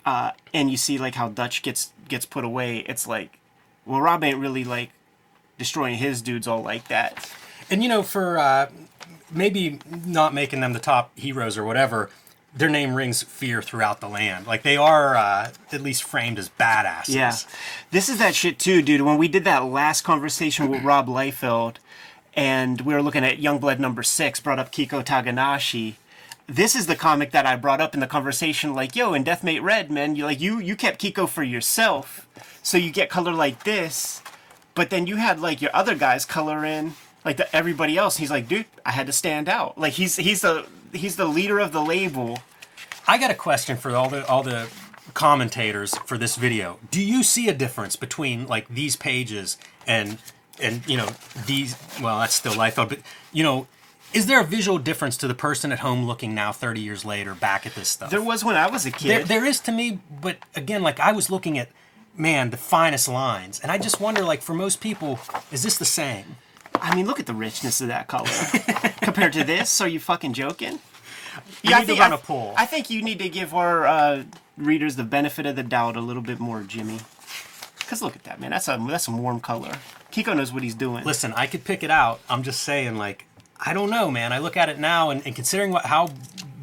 uh, 0.05 0.31
and 0.53 0.69
you 0.71 0.77
see 0.77 0.97
like 0.97 1.15
how 1.15 1.29
Dutch 1.29 1.61
gets 1.61 1.91
gets 2.07 2.25
put 2.25 2.43
away, 2.45 2.79
it's 2.79 3.07
like, 3.07 3.39
well, 3.85 4.01
Rob 4.01 4.23
ain't 4.23 4.37
really 4.37 4.63
like 4.63 4.91
destroying 5.57 5.95
his 5.97 6.21
dudes 6.21 6.47
all 6.47 6.61
like 6.61 6.87
that. 6.87 7.29
and 7.69 7.83
you 7.83 7.89
know, 7.89 8.03
for 8.03 8.37
uh, 8.37 8.69
maybe 9.31 9.79
not 10.05 10.33
making 10.33 10.61
them 10.61 10.73
the 10.73 10.79
top 10.79 11.17
heroes 11.17 11.57
or 11.57 11.63
whatever, 11.65 12.09
their 12.57 12.69
name 12.69 12.95
rings 12.95 13.23
fear 13.23 13.61
throughout 13.61 14.01
the 14.01 14.09
land. 14.09 14.47
Like 14.47 14.63
they 14.63 14.77
are 14.77 15.15
uh, 15.15 15.51
at 15.71 15.81
least 15.81 16.03
framed 16.03 16.39
as 16.39 16.49
badasses. 16.49 17.13
Yeah, 17.13 17.35
this 17.91 18.09
is 18.09 18.17
that 18.17 18.35
shit 18.35 18.59
too, 18.59 18.81
dude. 18.81 19.01
When 19.01 19.17
we 19.17 19.27
did 19.27 19.43
that 19.45 19.65
last 19.65 20.01
conversation 20.01 20.69
with 20.69 20.83
Rob 20.83 21.07
Liefeld, 21.07 21.75
and 22.33 22.81
we 22.81 22.93
were 22.93 23.01
looking 23.01 23.23
at 23.23 23.39
Youngblood 23.39 23.79
number 23.79 24.03
six, 24.03 24.39
brought 24.39 24.59
up 24.59 24.71
Kiko 24.71 25.03
Taganashi. 25.03 25.95
This 26.47 26.75
is 26.75 26.87
the 26.87 26.95
comic 26.95 27.31
that 27.31 27.45
I 27.45 27.57
brought 27.57 27.81
up 27.81 27.93
in 27.93 27.99
the 27.99 28.07
conversation. 28.07 28.73
Like, 28.73 28.95
yo, 28.95 29.13
in 29.13 29.25
Deathmate 29.25 29.61
Red, 29.61 29.91
man, 29.91 30.15
you 30.15 30.25
like 30.25 30.39
you 30.39 30.59
you 30.59 30.75
kept 30.75 31.01
Kiko 31.01 31.27
for 31.27 31.43
yourself, 31.43 32.27
so 32.63 32.77
you 32.77 32.91
get 32.91 33.09
color 33.09 33.33
like 33.33 33.63
this, 33.63 34.21
but 34.73 34.89
then 34.89 35.07
you 35.07 35.17
had 35.17 35.39
like 35.39 35.61
your 35.61 35.71
other 35.73 35.95
guys 35.95 36.25
color 36.25 36.63
in 36.65 36.93
like 37.25 37.37
the, 37.37 37.55
everybody 37.55 37.97
else. 37.97 38.17
He's 38.17 38.31
like, 38.31 38.47
dude, 38.47 38.65
I 38.85 38.91
had 38.91 39.05
to 39.07 39.13
stand 39.13 39.49
out. 39.49 39.77
Like 39.77 39.93
he's 39.93 40.15
he's 40.15 40.41
the 40.41 40.65
he's 40.93 41.17
the 41.17 41.25
leader 41.25 41.59
of 41.59 41.71
the 41.73 41.81
label. 41.81 42.39
I 43.07 43.17
got 43.17 43.31
a 43.31 43.35
question 43.35 43.77
for 43.77 43.95
all 43.95 44.09
the 44.09 44.25
all 44.27 44.43
the 44.43 44.67
commentators 45.13 45.97
for 46.05 46.17
this 46.17 46.35
video. 46.35 46.79
Do 46.91 47.01
you 47.01 47.23
see 47.23 47.47
a 47.49 47.53
difference 47.53 47.95
between 47.95 48.47
like 48.47 48.67
these 48.67 48.95
pages 48.95 49.57
and 49.85 50.17
and 50.61 50.87
you 50.87 50.97
know 50.97 51.07
these? 51.45 51.75
Well, 52.01 52.19
that's 52.19 52.35
still 52.35 52.53
Liefeld, 52.53 52.89
but 52.89 52.99
you 53.31 53.43
know, 53.43 53.67
is 54.13 54.25
there 54.27 54.41
a 54.41 54.43
visual 54.43 54.77
difference 54.77 55.17
to 55.17 55.27
the 55.27 55.33
person 55.35 55.71
at 55.71 55.79
home 55.79 56.05
looking 56.05 56.35
now, 56.35 56.51
thirty 56.51 56.81
years 56.81 57.05
later, 57.05 57.33
back 57.33 57.65
at 57.65 57.75
this 57.75 57.87
stuff? 57.87 58.09
There 58.11 58.21
was 58.21 58.43
when 58.43 58.55
I 58.55 58.69
was 58.69 58.85
a 58.85 58.91
There, 58.91 59.19
kid. 59.19 59.27
there 59.27 59.45
is 59.45 59.59
to 59.61 59.71
me, 59.71 59.99
but 60.21 60.37
again, 60.55 60.83
like 60.83 60.99
I 60.99 61.11
was 61.13 61.29
looking 61.29 61.57
at, 61.57 61.69
man, 62.15 62.49
the 62.49 62.57
finest 62.57 63.07
lines, 63.07 63.59
and 63.61 63.71
I 63.71 63.77
just 63.77 64.01
wonder, 64.01 64.23
like 64.23 64.41
for 64.41 64.53
most 64.53 64.81
people, 64.81 65.19
is 65.51 65.63
this 65.63 65.77
the 65.77 65.85
same? 65.85 66.37
I 66.79 66.93
mean, 66.95 67.07
look 67.07 67.19
at 67.19 67.25
the 67.25 67.33
richness 67.33 67.81
of 67.81 67.87
that 67.87 68.07
color 68.07 68.29
compared 69.01 69.33
to 69.33 69.43
this. 69.43 69.81
Are 69.81 69.87
you 69.87 69.99
fucking 69.99 70.33
joking? 70.33 70.79
We 71.63 71.73
need 71.73 71.87
to 71.87 71.95
run 71.95 72.13
a 72.13 72.17
poll. 72.17 72.53
I 72.57 72.65
think 72.65 72.89
you 72.89 73.01
need 73.01 73.19
to 73.19 73.29
give 73.29 73.53
our 73.53 73.85
uh, 73.85 74.23
readers 74.57 74.95
the 74.95 75.03
benefit 75.03 75.45
of 75.45 75.55
the 75.55 75.63
doubt 75.63 75.95
a 75.95 76.01
little 76.01 76.21
bit 76.21 76.39
more, 76.39 76.63
Jimmy. 76.63 76.99
Cause 77.87 78.01
look 78.01 78.17
at 78.17 78.23
that, 78.25 78.41
man. 78.41 78.51
That's 78.51 78.67
a 78.67 78.77
that's 78.89 79.05
some 79.05 79.17
warm 79.23 79.39
color. 79.39 79.71
Kiko 80.11 80.35
knows 80.35 80.51
what 80.51 80.61
he's 80.61 80.75
doing. 80.75 81.05
Listen, 81.05 81.31
I 81.33 81.47
could 81.47 81.63
pick 81.63 81.83
it 81.83 81.91
out. 81.91 82.19
I'm 82.29 82.43
just 82.43 82.61
saying, 82.61 82.97
like, 82.97 83.25
I 83.65 83.73
don't 83.73 83.89
know, 83.89 84.11
man. 84.11 84.33
I 84.33 84.39
look 84.39 84.57
at 84.57 84.67
it 84.67 84.77
now, 84.77 85.09
and, 85.09 85.25
and 85.25 85.33
considering 85.33 85.71
what 85.71 85.85
how 85.85 86.09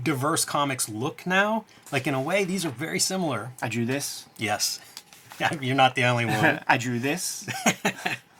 diverse 0.02 0.44
comics 0.44 0.86
look 0.86 1.26
now, 1.26 1.64
like 1.90 2.06
in 2.06 2.12
a 2.12 2.20
way, 2.20 2.44
these 2.44 2.66
are 2.66 2.70
very 2.70 2.98
similar. 2.98 3.52
I 3.62 3.68
drew 3.68 3.86
this. 3.86 4.26
Yes, 4.36 4.80
you're 5.62 5.74
not 5.74 5.94
the 5.94 6.04
only 6.04 6.26
one. 6.26 6.60
I 6.68 6.76
drew 6.76 6.98
this. 6.98 7.48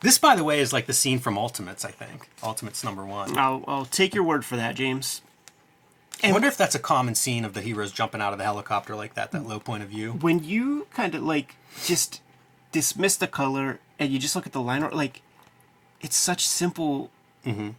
this, 0.00 0.18
by 0.18 0.36
the 0.36 0.44
way, 0.44 0.60
is 0.60 0.72
like 0.72 0.86
the 0.86 0.92
scene 0.92 1.18
from 1.18 1.36
Ultimates. 1.36 1.84
I 1.84 1.90
think 1.90 2.28
Ultimates 2.42 2.84
number 2.84 3.04
one. 3.04 3.36
I'll 3.36 3.64
I'll 3.66 3.84
take 3.84 4.14
your 4.14 4.24
word 4.24 4.44
for 4.44 4.56
that, 4.56 4.74
James. 4.74 5.22
I 6.22 6.32
wonder 6.32 6.48
if 6.48 6.56
that's 6.56 6.74
a 6.74 6.80
common 6.80 7.14
scene 7.14 7.44
of 7.44 7.54
the 7.54 7.60
heroes 7.60 7.92
jumping 7.92 8.20
out 8.20 8.32
of 8.32 8.38
the 8.38 8.44
helicopter 8.44 8.96
like 8.96 9.14
that, 9.14 9.30
that 9.30 9.46
low 9.46 9.60
point 9.60 9.84
of 9.84 9.88
view. 9.88 10.12
When 10.14 10.42
you 10.42 10.88
kind 10.92 11.14
of 11.14 11.22
like 11.22 11.54
just 11.84 12.20
dismiss 12.72 13.16
the 13.16 13.28
color 13.28 13.78
and 13.98 14.10
you 14.10 14.18
just 14.18 14.34
look 14.34 14.46
at 14.46 14.52
the 14.52 14.60
line 14.60 14.82
art, 14.82 14.94
like 14.94 15.22
it's 16.00 16.16
such 16.16 16.46
simple 16.46 17.10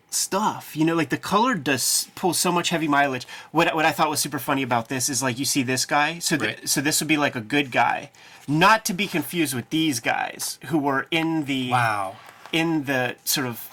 stuff. 0.09 0.75
You 0.75 0.85
know, 0.85 0.95
like 0.95 1.09
the 1.09 1.17
color 1.17 1.53
does 1.55 2.09
pull 2.15 2.33
so 2.33 2.51
much 2.51 2.69
heavy 2.69 2.87
mileage. 2.87 3.27
What 3.51 3.73
what 3.75 3.85
I 3.85 3.91
thought 3.91 4.09
was 4.09 4.19
super 4.19 4.39
funny 4.39 4.63
about 4.63 4.89
this 4.89 5.09
is 5.09 5.21
like 5.21 5.37
you 5.37 5.45
see 5.45 5.63
this 5.63 5.85
guy, 5.85 6.19
so 6.19 6.37
th- 6.37 6.57
Right. 6.59 6.69
so 6.69 6.81
this 6.81 6.99
would 7.01 7.07
be 7.07 7.17
like 7.17 7.35
a 7.35 7.41
good 7.41 7.71
guy, 7.71 8.09
not 8.47 8.83
to 8.85 8.93
be 8.93 9.07
confused 9.07 9.53
with 9.53 9.69
these 9.69 9.99
guys 9.99 10.59
who 10.67 10.77
were 10.79 11.05
in 11.11 11.45
the 11.45 11.69
Wow. 11.69 12.15
in 12.51 12.85
the 12.85 13.15
sort 13.25 13.45
of 13.47 13.69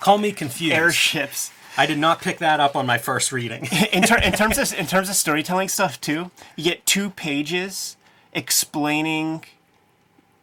Call 0.00 0.18
me 0.18 0.30
confused. 0.32 0.74
airships. 0.74 1.50
I 1.76 1.86
did 1.86 1.98
not 1.98 2.20
pick 2.20 2.38
that 2.38 2.58
up 2.60 2.74
on 2.76 2.86
my 2.86 2.98
first 2.98 3.30
reading. 3.32 3.66
in, 3.92 4.02
ter- 4.02 4.18
in 4.18 4.32
terms 4.32 4.58
of 4.58 4.74
in 4.78 4.86
terms 4.86 5.08
of 5.08 5.14
storytelling 5.14 5.68
stuff 5.68 6.00
too, 6.00 6.30
you 6.56 6.64
get 6.64 6.84
two 6.86 7.10
pages 7.10 7.96
explaining 8.32 9.44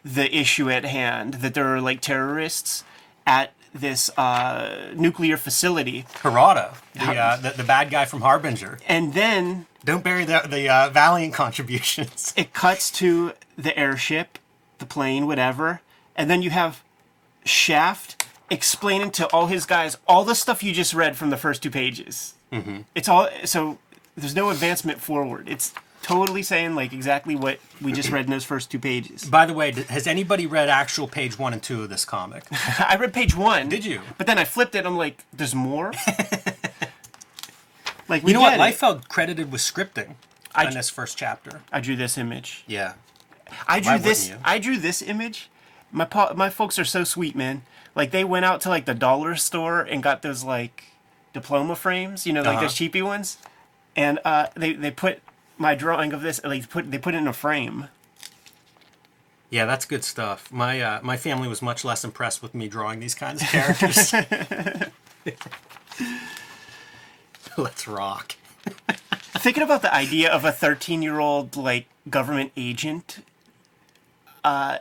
the 0.04 0.34
issue 0.36 0.70
at 0.70 0.86
hand 0.86 1.36
that 1.36 1.54
there 1.54 1.68
are 1.76 1.82
like 1.82 2.00
terrorists 2.02 2.84
at 3.28 3.52
this 3.76 4.10
uh, 4.18 4.92
nuclear 4.96 5.38
facility, 5.38 6.06
Harada, 6.22 6.76
the, 6.94 7.16
uh, 7.16 7.36
the 7.38 7.50
the 7.52 7.64
bad 7.64 7.90
guy 7.90 8.06
from 8.06 8.22
Harbinger. 8.22 8.80
and 8.88 9.14
then 9.14 9.68
Don't 9.84 10.04
bury 10.04 10.26
the 10.26 10.42
the 10.50 10.70
uh, 10.70 10.90
Valiant 10.90 11.34
contributions. 11.34 12.34
it 12.38 12.54
cuts 12.54 12.90
to 12.92 13.34
the 13.58 13.78
airship, 13.78 14.40
the 14.80 14.86
plane, 14.86 15.28
whatever, 15.28 15.82
and 16.16 16.30
then 16.30 16.42
you 16.42 16.50
have 16.50 16.84
Shaft 17.44 18.26
explaining 18.50 19.12
to 19.12 19.28
all 19.28 19.48
his 19.48 19.66
guys 19.66 19.98
all 20.08 20.24
the 20.24 20.36
stuff 20.36 20.64
you 20.64 20.72
just 20.72 20.94
read 20.94 21.18
from 21.18 21.30
the 21.30 21.38
first 21.38 21.62
two 21.62 21.72
pages. 21.72 22.34
Mm-hmm. 22.52 22.82
It's 22.96 23.10
all 23.10 23.30
so 23.44 23.78
there's 24.16 24.36
no 24.36 24.50
advancement 24.50 25.02
forward. 25.02 25.50
It's 25.50 25.74
totally 26.06 26.44
saying 26.44 26.76
like 26.76 26.94
exactly 26.94 27.36
what 27.36 27.58
we 27.82 27.92
just 27.92 28.12
read 28.12 28.26
in 28.26 28.32
those 28.32 28.44
first 28.46 28.70
two 28.70 28.78
pages. 28.78 29.26
By 29.26 29.48
the 29.48 29.54
way, 29.54 29.72
has 29.72 30.06
anybody 30.06 30.46
read 30.46 30.70
actual 30.70 31.08
page 31.08 31.40
one 31.40 31.52
and 31.52 31.64
two 31.64 31.82
of 31.82 31.90
this 31.90 32.06
comic? 32.06 32.44
I 32.80 32.96
read 32.96 33.12
page 33.12 33.36
one. 33.36 33.70
Did 33.70 33.84
you? 33.86 34.02
But 34.20 34.28
then 34.28 34.38
I 34.38 34.44
flipped 34.46 34.76
it. 34.76 34.86
I'm 34.86 34.98
like, 34.98 35.24
there's 35.34 35.56
more. 35.56 35.92
like 38.08 38.26
You 38.28 38.34
know 38.34 38.42
what? 38.42 38.54
it. 38.54 38.60
Liefeld 38.60 39.08
credited 39.08 39.52
with 39.52 39.62
scripting 39.62 40.16
I 40.54 40.68
in 40.68 40.74
this 40.76 40.90
first 40.90 41.18
chapter. 41.18 41.62
I 41.72 41.80
drew 41.80 41.96
this 41.96 42.18
image. 42.18 42.64
Yeah. 42.68 42.94
I 43.68 43.80
drew 43.80 43.94
Why 43.94 43.98
this. 43.98 44.32
I 44.44 44.60
drew 44.60 44.78
this 44.78 45.02
image. 45.02 45.50
My 45.92 46.06
pa- 46.06 46.34
my 46.36 46.50
folks 46.50 46.78
are 46.78 46.86
so 46.86 47.04
sweet, 47.04 47.36
man. 47.36 47.64
Like 47.96 48.12
they 48.12 48.24
went 48.24 48.46
out 48.46 48.62
to 48.62 48.70
like 48.70 48.86
the 48.86 48.94
dollar 48.94 49.36
store 49.36 49.82
and 49.82 50.04
got 50.04 50.22
those 50.22 50.44
like 50.44 50.84
diploma 51.34 51.76
frames, 51.76 52.28
you 52.28 52.34
know, 52.34 52.42
like 52.42 52.54
Uh-huh. 52.58 52.62
those 52.62 52.74
cheapy 52.76 53.02
ones, 53.02 53.38
and 53.96 54.20
uh, 54.24 54.48
they 54.56 54.74
they 54.74 54.92
put 54.92 55.20
my 55.58 55.76
drawing 55.76 56.14
of 56.14 56.22
this. 56.22 56.42
Like 56.44 56.70
put 56.70 56.92
they 56.92 56.98
put 56.98 57.16
it 57.16 57.18
in 57.18 57.28
a 57.28 57.34
frame. 57.34 57.88
Yeah, 59.50 59.66
that's 59.66 59.86
good 59.86 60.04
stuff. 60.04 60.52
My 60.52 60.82
uh, 60.82 61.00
my 61.04 61.18
family 61.18 61.48
was 61.48 61.62
much 61.62 61.86
less 61.86 62.04
impressed 62.04 62.42
with 62.42 62.54
me 62.54 62.68
drawing 62.68 63.00
these 63.00 63.16
kinds 63.16 63.42
of 63.42 63.48
characters. 63.48 64.14
Let's 67.58 67.88
rock. 67.88 68.36
Thinking 69.38 69.64
about 69.64 69.82
the 69.82 69.94
idea 69.94 70.32
of 70.32 70.44
a 70.44 70.52
13 70.52 71.02
year 71.02 71.20
old 71.20 71.56
like 71.56 71.88
government 72.10 72.52
agent, 72.58 73.20
uh, 74.44 74.80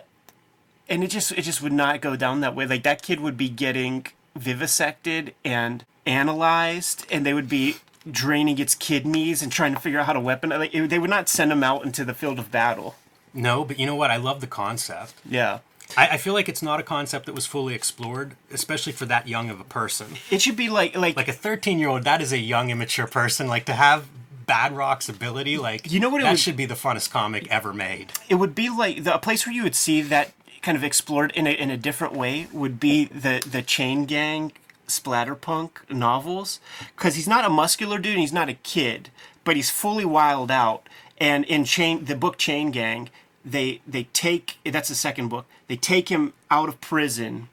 and 0.88 1.04
it 1.04 1.08
just 1.08 1.32
it 1.32 1.42
just 1.42 1.62
would 1.62 1.72
not 1.72 2.00
go 2.00 2.16
down 2.16 2.40
that 2.40 2.54
way. 2.54 2.66
Like 2.66 2.82
that 2.82 3.02
kid 3.02 3.20
would 3.20 3.36
be 3.36 3.48
getting 3.48 4.06
vivisected 4.34 5.34
and 5.44 5.84
analyzed, 6.06 7.06
and 7.10 7.24
they 7.24 7.34
would 7.34 7.48
be 7.48 7.76
draining 8.10 8.58
its 8.58 8.74
kidneys 8.74 9.42
and 9.42 9.50
trying 9.50 9.74
to 9.74 9.80
figure 9.80 9.98
out 9.98 10.06
how 10.06 10.12
to 10.12 10.20
weapon. 10.20 10.50
Like 10.50 10.74
it, 10.74 10.88
they 10.90 10.98
would 10.98 11.10
not 11.10 11.28
send 11.28 11.50
him 11.52 11.62
out 11.62 11.84
into 11.84 12.04
the 12.04 12.14
field 12.14 12.38
of 12.38 12.50
battle. 12.50 12.94
No, 13.32 13.64
but 13.64 13.78
you 13.78 13.86
know 13.86 13.94
what? 13.96 14.10
I 14.10 14.16
love 14.16 14.40
the 14.40 14.46
concept. 14.46 15.14
Yeah, 15.28 15.58
I, 15.96 16.10
I 16.10 16.16
feel 16.18 16.34
like 16.34 16.48
it's 16.48 16.62
not 16.62 16.78
a 16.80 16.84
concept 16.84 17.26
that 17.26 17.34
was 17.34 17.46
fully 17.46 17.74
explored, 17.74 18.36
especially 18.52 18.92
for 18.92 19.06
that 19.06 19.26
young 19.26 19.50
of 19.50 19.58
a 19.60 19.64
person. 19.64 20.06
it 20.30 20.40
should 20.42 20.56
be 20.56 20.68
like 20.68 20.96
like, 20.96 21.16
Like 21.16 21.28
a 21.28 21.32
13 21.32 21.78
year 21.78 21.88
old, 21.88 22.04
that 22.04 22.20
is 22.22 22.32
a 22.32 22.38
young, 22.38 22.70
immature 22.70 23.06
person. 23.06 23.46
Like 23.48 23.64
to 23.66 23.72
have 23.74 24.06
Bad 24.46 24.76
Rock's 24.76 25.08
ability, 25.08 25.56
like 25.58 25.90
You 25.90 26.00
know 26.00 26.10
what 26.10 26.20
it 26.20 26.24
that 26.24 26.30
would- 26.32 26.38
should 26.38 26.56
be 26.56 26.66
the 26.66 26.74
funnest 26.74 27.10
comic 27.10 27.48
ever 27.50 27.72
made. 27.72 28.12
it 28.28 28.34
would 28.36 28.54
be 28.54 28.68
like 28.68 29.04
the 29.04 29.14
a 29.14 29.18
place 29.18 29.46
where 29.46 29.54
you 29.54 29.62
would 29.62 29.74
see 29.74 30.02
that 30.02 30.32
kind 30.62 30.76
of 30.76 30.84
explored 30.84 31.30
in 31.32 31.46
a, 31.46 31.50
in 31.50 31.70
a 31.70 31.76
different 31.76 32.14
way 32.14 32.46
would 32.52 32.78
be 32.78 33.06
the 33.06 33.42
the 33.50 33.62
Chain 33.62 34.04
Gang 34.04 34.52
splatterpunk 34.86 35.90
novels 35.90 36.60
because 36.96 37.14
he's 37.14 37.28
not 37.28 37.44
a 37.44 37.50
muscular 37.50 37.98
dude 37.98 38.12
and 38.12 38.20
he's 38.20 38.32
not 38.32 38.48
a 38.48 38.54
kid, 38.54 39.10
but 39.44 39.56
he's 39.56 39.70
fully 39.70 40.04
wild 40.04 40.50
out. 40.50 40.88
And 41.18 41.44
in 41.44 41.64
Chain, 41.64 42.04
the 42.04 42.16
book 42.16 42.38
Chain 42.38 42.70
Gang, 42.70 43.10
they 43.44 43.80
they 43.86 44.04
take 44.12 44.58
that's 44.64 44.88
the 44.88 44.94
second 44.94 45.28
book. 45.28 45.46
They 45.66 45.76
take 45.76 46.08
him 46.08 46.32
out 46.50 46.68
of 46.68 46.80
prison, 46.80 47.48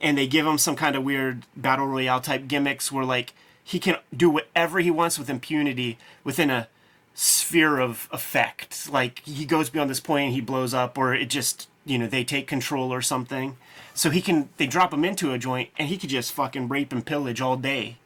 and 0.00 0.16
they 0.16 0.26
give 0.26 0.46
him 0.46 0.58
some 0.58 0.76
kind 0.76 0.96
of 0.96 1.04
weird 1.04 1.44
battle 1.56 1.86
royale 1.86 2.20
type 2.20 2.48
gimmicks 2.48 2.90
where 2.90 3.04
like 3.04 3.34
he 3.62 3.78
can 3.78 3.96
do 4.16 4.30
whatever 4.30 4.80
he 4.80 4.90
wants 4.90 5.18
with 5.18 5.30
impunity 5.30 5.98
within 6.24 6.50
a 6.50 6.68
sphere 7.14 7.78
of 7.78 8.08
effect. 8.12 8.90
Like 8.90 9.20
he 9.20 9.44
goes 9.44 9.70
beyond 9.70 9.90
this 9.90 10.00
point 10.00 10.26
and 10.26 10.34
he 10.34 10.40
blows 10.40 10.72
up, 10.74 10.96
or 10.96 11.14
it 11.14 11.26
just 11.26 11.68
you 11.84 11.98
know 11.98 12.06
they 12.06 12.24
take 12.24 12.46
control 12.46 12.92
or 12.92 13.02
something. 13.02 13.56
So 13.94 14.10
he 14.10 14.20
can 14.20 14.48
they 14.56 14.66
drop 14.66 14.92
him 14.92 15.04
into 15.04 15.32
a 15.32 15.38
joint 15.38 15.70
and 15.78 15.88
he 15.88 15.98
could 15.98 16.10
just 16.10 16.32
fucking 16.32 16.68
rape 16.68 16.92
and 16.92 17.04
pillage 17.04 17.40
all 17.40 17.56
day, 17.56 17.96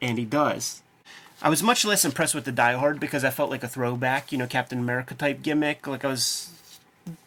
and 0.00 0.18
he 0.18 0.24
does. 0.24 0.82
I 1.40 1.48
was 1.48 1.62
much 1.62 1.84
less 1.84 2.04
impressed 2.04 2.34
with 2.34 2.44
the 2.44 2.52
Die 2.52 2.74
Hard 2.74 3.00
because 3.00 3.24
I 3.24 3.30
felt 3.30 3.50
like 3.50 3.64
a 3.64 3.68
throwback, 3.68 4.30
you 4.30 4.38
know, 4.38 4.46
Captain 4.46 4.78
America 4.78 5.14
type 5.14 5.42
gimmick. 5.42 5.86
Like 5.86 6.04
I 6.04 6.08
was, 6.08 6.50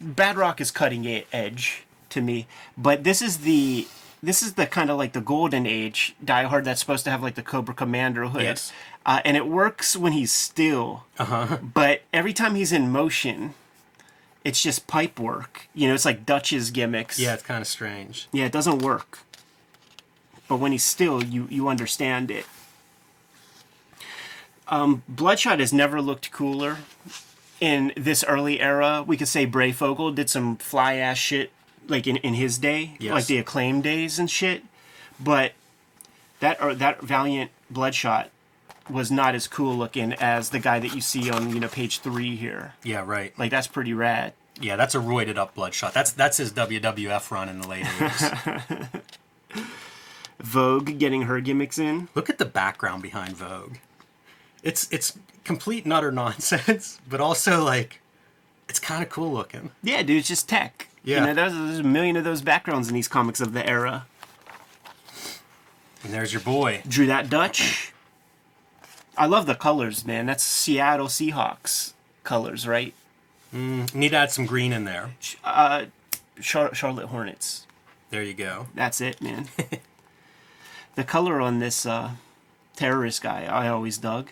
Bad 0.00 0.38
Rock 0.38 0.60
is 0.60 0.70
cutting 0.70 1.06
edge 1.32 1.84
to 2.10 2.22
me, 2.22 2.46
but 2.78 3.04
this 3.04 3.20
is 3.20 3.38
the 3.38 3.86
this 4.22 4.42
is 4.42 4.54
the 4.54 4.66
kind 4.66 4.90
of 4.90 4.96
like 4.96 5.12
the 5.12 5.20
golden 5.20 5.66
age 5.66 6.14
Die 6.24 6.42
Hard 6.44 6.64
that's 6.64 6.80
supposed 6.80 7.04
to 7.04 7.10
have 7.10 7.22
like 7.22 7.34
the 7.34 7.42
Cobra 7.42 7.74
Commander 7.74 8.26
hood. 8.26 8.42
Yes. 8.42 8.72
Uh, 9.04 9.20
and 9.24 9.36
it 9.36 9.46
works 9.46 9.96
when 9.96 10.12
he's 10.12 10.32
still. 10.32 11.04
Uh-huh. 11.18 11.58
But 11.62 12.02
every 12.12 12.32
time 12.32 12.54
he's 12.54 12.72
in 12.72 12.90
motion, 12.90 13.54
it's 14.46 14.62
just 14.62 14.86
pipe 14.86 15.18
work. 15.18 15.68
You 15.74 15.88
know, 15.88 15.94
it's 15.94 16.04
like 16.04 16.24
Dutch's 16.24 16.70
gimmicks. 16.70 17.18
Yeah, 17.18 17.34
it's 17.34 17.42
kind 17.42 17.60
of 17.60 17.66
strange. 17.66 18.28
Yeah, 18.32 18.44
it 18.46 18.52
doesn't 18.52 18.78
work. 18.78 19.18
But 20.48 20.56
when 20.58 20.70
he's 20.72 20.84
still, 20.84 21.22
you 21.24 21.48
you 21.50 21.68
understand 21.68 22.30
it. 22.30 22.46
Um, 24.68 25.02
Bloodshot 25.08 25.60
has 25.60 25.72
never 25.72 26.00
looked 26.00 26.30
cooler. 26.32 26.78
In 27.60 27.92
this 27.96 28.22
early 28.24 28.60
era, 28.60 29.02
we 29.06 29.16
could 29.16 29.28
say 29.28 29.46
Breyfogle 29.46 30.14
did 30.14 30.28
some 30.28 30.56
fly 30.56 30.94
ass 30.94 31.16
shit, 31.16 31.50
like 31.88 32.06
in, 32.06 32.16
in 32.18 32.34
his 32.34 32.58
day, 32.58 32.96
Yes. 33.00 33.12
like 33.14 33.26
the 33.26 33.38
acclaim 33.38 33.80
days 33.80 34.18
and 34.18 34.30
shit. 34.30 34.62
But 35.18 35.52
that 36.40 36.60
or 36.62 36.74
that 36.74 37.00
Valiant 37.00 37.50
Bloodshot 37.70 38.30
was 38.88 39.10
not 39.10 39.34
as 39.34 39.48
cool 39.48 39.76
looking 39.76 40.12
as 40.14 40.50
the 40.50 40.58
guy 40.58 40.78
that 40.78 40.94
you 40.94 41.00
see 41.00 41.30
on 41.30 41.50
you 41.50 41.60
know 41.60 41.68
page 41.68 42.00
three 42.00 42.36
here. 42.36 42.74
Yeah, 42.82 43.04
right. 43.06 43.36
Like 43.38 43.50
that's 43.50 43.66
pretty 43.66 43.94
rad. 43.94 44.32
Yeah, 44.60 44.76
that's 44.76 44.94
a 44.94 44.98
roided 44.98 45.36
up 45.36 45.54
bloodshot. 45.54 45.92
That's 45.92 46.12
that's 46.12 46.38
his 46.38 46.52
WWF 46.52 47.30
run 47.30 47.48
in 47.48 47.60
the 47.60 47.68
late 47.68 47.84
80s. 47.84 49.02
Vogue 50.40 50.98
getting 50.98 51.22
her 51.22 51.40
gimmicks 51.40 51.78
in. 51.78 52.08
Look 52.14 52.30
at 52.30 52.38
the 52.38 52.44
background 52.44 53.02
behind 53.02 53.36
Vogue. 53.36 53.76
It's 54.62 54.90
it's 54.90 55.18
complete 55.44 55.84
and 55.84 55.92
utter 55.92 56.12
nonsense, 56.12 57.00
but 57.08 57.20
also 57.20 57.62
like 57.62 58.00
it's 58.68 58.78
kind 58.78 59.02
of 59.02 59.08
cool 59.08 59.32
looking. 59.32 59.70
Yeah, 59.82 60.02
dude, 60.02 60.18
it's 60.18 60.28
just 60.28 60.48
tech. 60.48 60.88
Yeah. 61.04 61.20
You 61.20 61.26
know, 61.26 61.34
there's, 61.34 61.52
there's 61.52 61.78
a 61.78 61.84
million 61.84 62.16
of 62.16 62.24
those 62.24 62.42
backgrounds 62.42 62.88
in 62.88 62.94
these 62.94 63.06
comics 63.06 63.40
of 63.40 63.52
the 63.52 63.64
era. 63.64 64.06
And 66.02 66.12
there's 66.12 66.32
your 66.32 66.42
boy. 66.42 66.82
Drew 66.86 67.06
that 67.06 67.30
Dutch. 67.30 67.92
I 69.16 69.26
love 69.26 69.46
the 69.46 69.54
colors, 69.54 70.04
man. 70.04 70.26
That's 70.26 70.44
Seattle 70.44 71.06
Seahawks 71.06 71.94
colors, 72.24 72.66
right? 72.66 72.94
Need 73.52 74.10
to 74.10 74.16
add 74.16 74.30
some 74.30 74.44
green 74.44 74.72
in 74.72 74.84
there. 74.84 75.12
Uh, 75.42 75.86
Char- 76.40 76.74
Charlotte 76.74 77.06
Hornets. 77.06 77.66
There 78.10 78.22
you 78.22 78.34
go. 78.34 78.66
That's 78.74 79.00
it, 79.00 79.22
man. 79.22 79.48
the 80.94 81.04
color 81.04 81.40
on 81.40 81.58
this 81.58 81.86
uh, 81.86 82.12
terrorist 82.76 83.22
guy, 83.22 83.44
I 83.44 83.68
always 83.68 83.98
dug. 83.98 84.28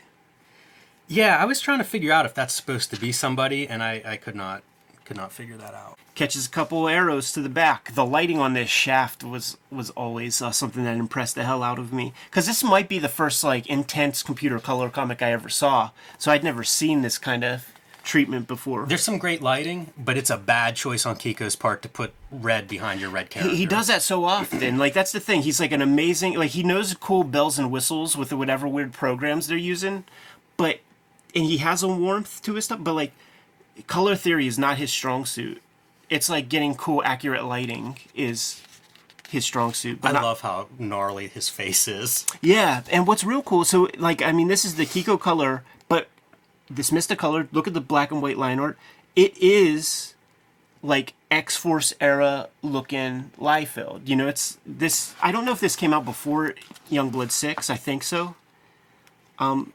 Yeah, 1.08 1.36
I 1.38 1.44
was 1.44 1.60
trying 1.60 1.78
to 1.78 1.84
figure 1.84 2.12
out 2.12 2.26
if 2.26 2.34
that's 2.34 2.54
supposed 2.54 2.90
to 2.90 3.00
be 3.00 3.12
somebody, 3.12 3.66
and 3.68 3.82
I, 3.82 4.02
I 4.04 4.16
could 4.16 4.34
not 4.34 4.62
could 5.04 5.16
not 5.16 5.32
figure 5.32 5.56
that 5.56 5.74
out. 5.74 5.98
Catches 6.14 6.46
a 6.46 6.50
couple 6.50 6.88
arrows 6.88 7.32
to 7.32 7.40
the 7.40 7.48
back. 7.48 7.92
The 7.94 8.06
lighting 8.06 8.38
on 8.38 8.54
this 8.54 8.70
shaft 8.70 9.22
was 9.22 9.56
was 9.70 9.90
always 9.90 10.40
uh, 10.40 10.50
something 10.50 10.84
that 10.84 10.96
impressed 10.96 11.34
the 11.34 11.44
hell 11.44 11.62
out 11.62 11.78
of 11.78 11.92
me. 11.92 12.12
Because 12.30 12.46
this 12.46 12.64
might 12.64 12.88
be 12.88 12.98
the 12.98 13.08
first 13.08 13.44
like 13.44 13.66
intense 13.66 14.22
computer 14.22 14.58
color 14.58 14.88
comic 14.88 15.22
I 15.22 15.32
ever 15.32 15.48
saw. 15.48 15.90
So 16.18 16.30
I'd 16.30 16.44
never 16.44 16.64
seen 16.64 17.02
this 17.02 17.18
kind 17.18 17.44
of 17.44 17.72
treatment 18.04 18.46
before. 18.46 18.86
There's 18.86 19.02
some 19.02 19.18
great 19.18 19.42
lighting, 19.42 19.92
but 19.96 20.16
it's 20.16 20.30
a 20.30 20.36
bad 20.36 20.76
choice 20.76 21.04
on 21.06 21.16
Kiko's 21.16 21.56
part 21.56 21.82
to 21.82 21.88
put 21.88 22.12
red 22.30 22.68
behind 22.68 23.00
your 23.00 23.10
red 23.10 23.30
character. 23.30 23.50
He, 23.50 23.62
he 23.62 23.66
does 23.66 23.88
that 23.88 24.02
so 24.02 24.24
often. 24.24 24.78
Like 24.78 24.94
that's 24.94 25.12
the 25.12 25.20
thing. 25.20 25.42
He's 25.42 25.58
like 25.58 25.72
an 25.72 25.82
amazing. 25.82 26.34
Like 26.34 26.50
he 26.50 26.62
knows 26.62 26.94
cool 26.94 27.24
bells 27.24 27.58
and 27.58 27.70
whistles 27.70 28.16
with 28.16 28.32
whatever 28.32 28.68
weird 28.68 28.92
programs 28.92 29.48
they're 29.48 29.56
using, 29.58 30.04
but 30.56 30.80
and 31.34 31.44
he 31.44 31.56
has 31.58 31.82
a 31.82 31.88
warmth 31.88 32.42
to 32.42 32.54
his 32.54 32.66
stuff. 32.66 32.78
But 32.82 32.92
like 32.92 33.12
color 33.86 34.16
theory 34.16 34.46
is 34.46 34.58
not 34.58 34.78
his 34.78 34.90
strong 34.92 35.24
suit. 35.24 35.60
It's 36.10 36.28
like 36.28 36.48
getting 36.48 36.74
cool, 36.74 37.02
accurate 37.04 37.44
lighting 37.44 37.98
is 38.14 38.62
his 39.30 39.44
strong 39.44 39.72
suit. 39.72 40.00
But 40.00 40.10
I 40.10 40.12
not- 40.14 40.22
love 40.22 40.40
how 40.42 40.68
gnarly 40.78 41.28
his 41.28 41.48
face 41.48 41.88
is. 41.88 42.26
Yeah, 42.40 42.82
and 42.90 43.06
what's 43.06 43.24
real 43.24 43.42
cool, 43.42 43.64
so 43.64 43.88
like 43.98 44.22
I 44.22 44.32
mean, 44.32 44.48
this 44.48 44.64
is 44.64 44.76
the 44.76 44.86
Kiko 44.86 45.18
color, 45.18 45.64
but 45.88 46.08
dismiss 46.72 47.06
the 47.06 47.16
color. 47.16 47.48
Look 47.52 47.66
at 47.66 47.74
the 47.74 47.80
black 47.80 48.10
and 48.12 48.22
white 48.22 48.38
line 48.38 48.58
art. 48.60 48.78
It 49.16 49.36
is 49.38 50.14
like 50.82 51.14
X 51.30 51.56
Force 51.56 51.94
era 52.00 52.48
looking 52.62 53.30
Liefeld. 53.40 54.06
You 54.06 54.16
know, 54.16 54.28
it's 54.28 54.58
this. 54.66 55.14
I 55.22 55.32
don't 55.32 55.44
know 55.44 55.52
if 55.52 55.60
this 55.60 55.74
came 55.76 55.92
out 55.94 56.04
before 56.04 56.54
Youngblood 56.90 57.30
Six. 57.30 57.70
I 57.70 57.76
think 57.76 58.02
so. 58.02 58.36
Um, 59.38 59.72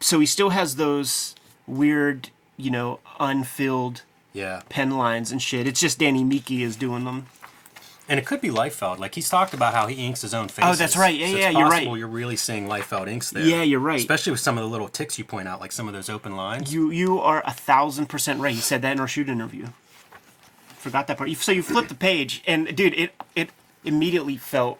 so 0.00 0.20
he 0.20 0.26
still 0.26 0.50
has 0.50 0.76
those 0.76 1.34
weird, 1.66 2.30
you 2.56 2.70
know, 2.70 3.00
unfilled 3.20 4.02
Yeah. 4.32 4.62
pen 4.68 4.90
lines 4.90 5.30
and 5.32 5.40
shit. 5.42 5.66
It's 5.66 5.80
just 5.80 5.98
Danny 5.98 6.24
Miki 6.24 6.62
is 6.62 6.76
doing 6.76 7.04
them. 7.04 7.26
And 8.08 8.20
it 8.20 8.24
could 8.26 8.40
be 8.40 8.50
Liefeld. 8.50 8.98
Like 8.98 9.16
he's 9.16 9.28
talked 9.28 9.52
about 9.52 9.74
how 9.74 9.88
he 9.88 10.06
inks 10.06 10.22
his 10.22 10.32
own 10.32 10.46
faces. 10.46 10.70
Oh, 10.70 10.74
that's 10.76 10.96
right. 10.96 11.18
Yeah, 11.18 11.26
so 11.26 11.36
yeah, 11.36 11.50
you're 11.50 11.68
right. 11.68 11.88
You're 11.98 12.06
really 12.06 12.36
seeing 12.36 12.68
Liefeld 12.68 13.08
inks 13.08 13.30
there. 13.30 13.44
Yeah, 13.44 13.62
you're 13.62 13.80
right. 13.80 13.98
Especially 13.98 14.30
with 14.30 14.38
some 14.40 14.56
of 14.56 14.62
the 14.62 14.70
little 14.70 14.88
ticks 14.88 15.18
you 15.18 15.24
point 15.24 15.48
out, 15.48 15.60
like 15.60 15.72
some 15.72 15.88
of 15.88 15.94
those 15.94 16.08
open 16.08 16.36
lines. 16.36 16.72
You 16.72 16.90
you 16.92 17.18
are 17.18 17.42
a 17.44 17.52
thousand 17.52 18.06
percent 18.06 18.40
right. 18.40 18.54
He 18.54 18.60
said 18.60 18.80
that 18.82 18.92
in 18.92 19.00
our 19.00 19.08
shoot 19.08 19.28
interview. 19.28 19.66
Forgot 20.78 21.08
that 21.08 21.18
part. 21.18 21.32
So 21.32 21.50
you 21.50 21.64
flip 21.64 21.88
the 21.88 21.96
page, 21.96 22.44
and 22.46 22.76
dude, 22.76 22.94
it 22.94 23.12
it 23.34 23.50
immediately 23.84 24.36
felt 24.36 24.78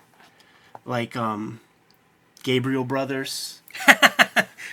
like 0.84 1.16
um, 1.16 1.58
Gabriel 2.44 2.84
Brothers. 2.84 3.60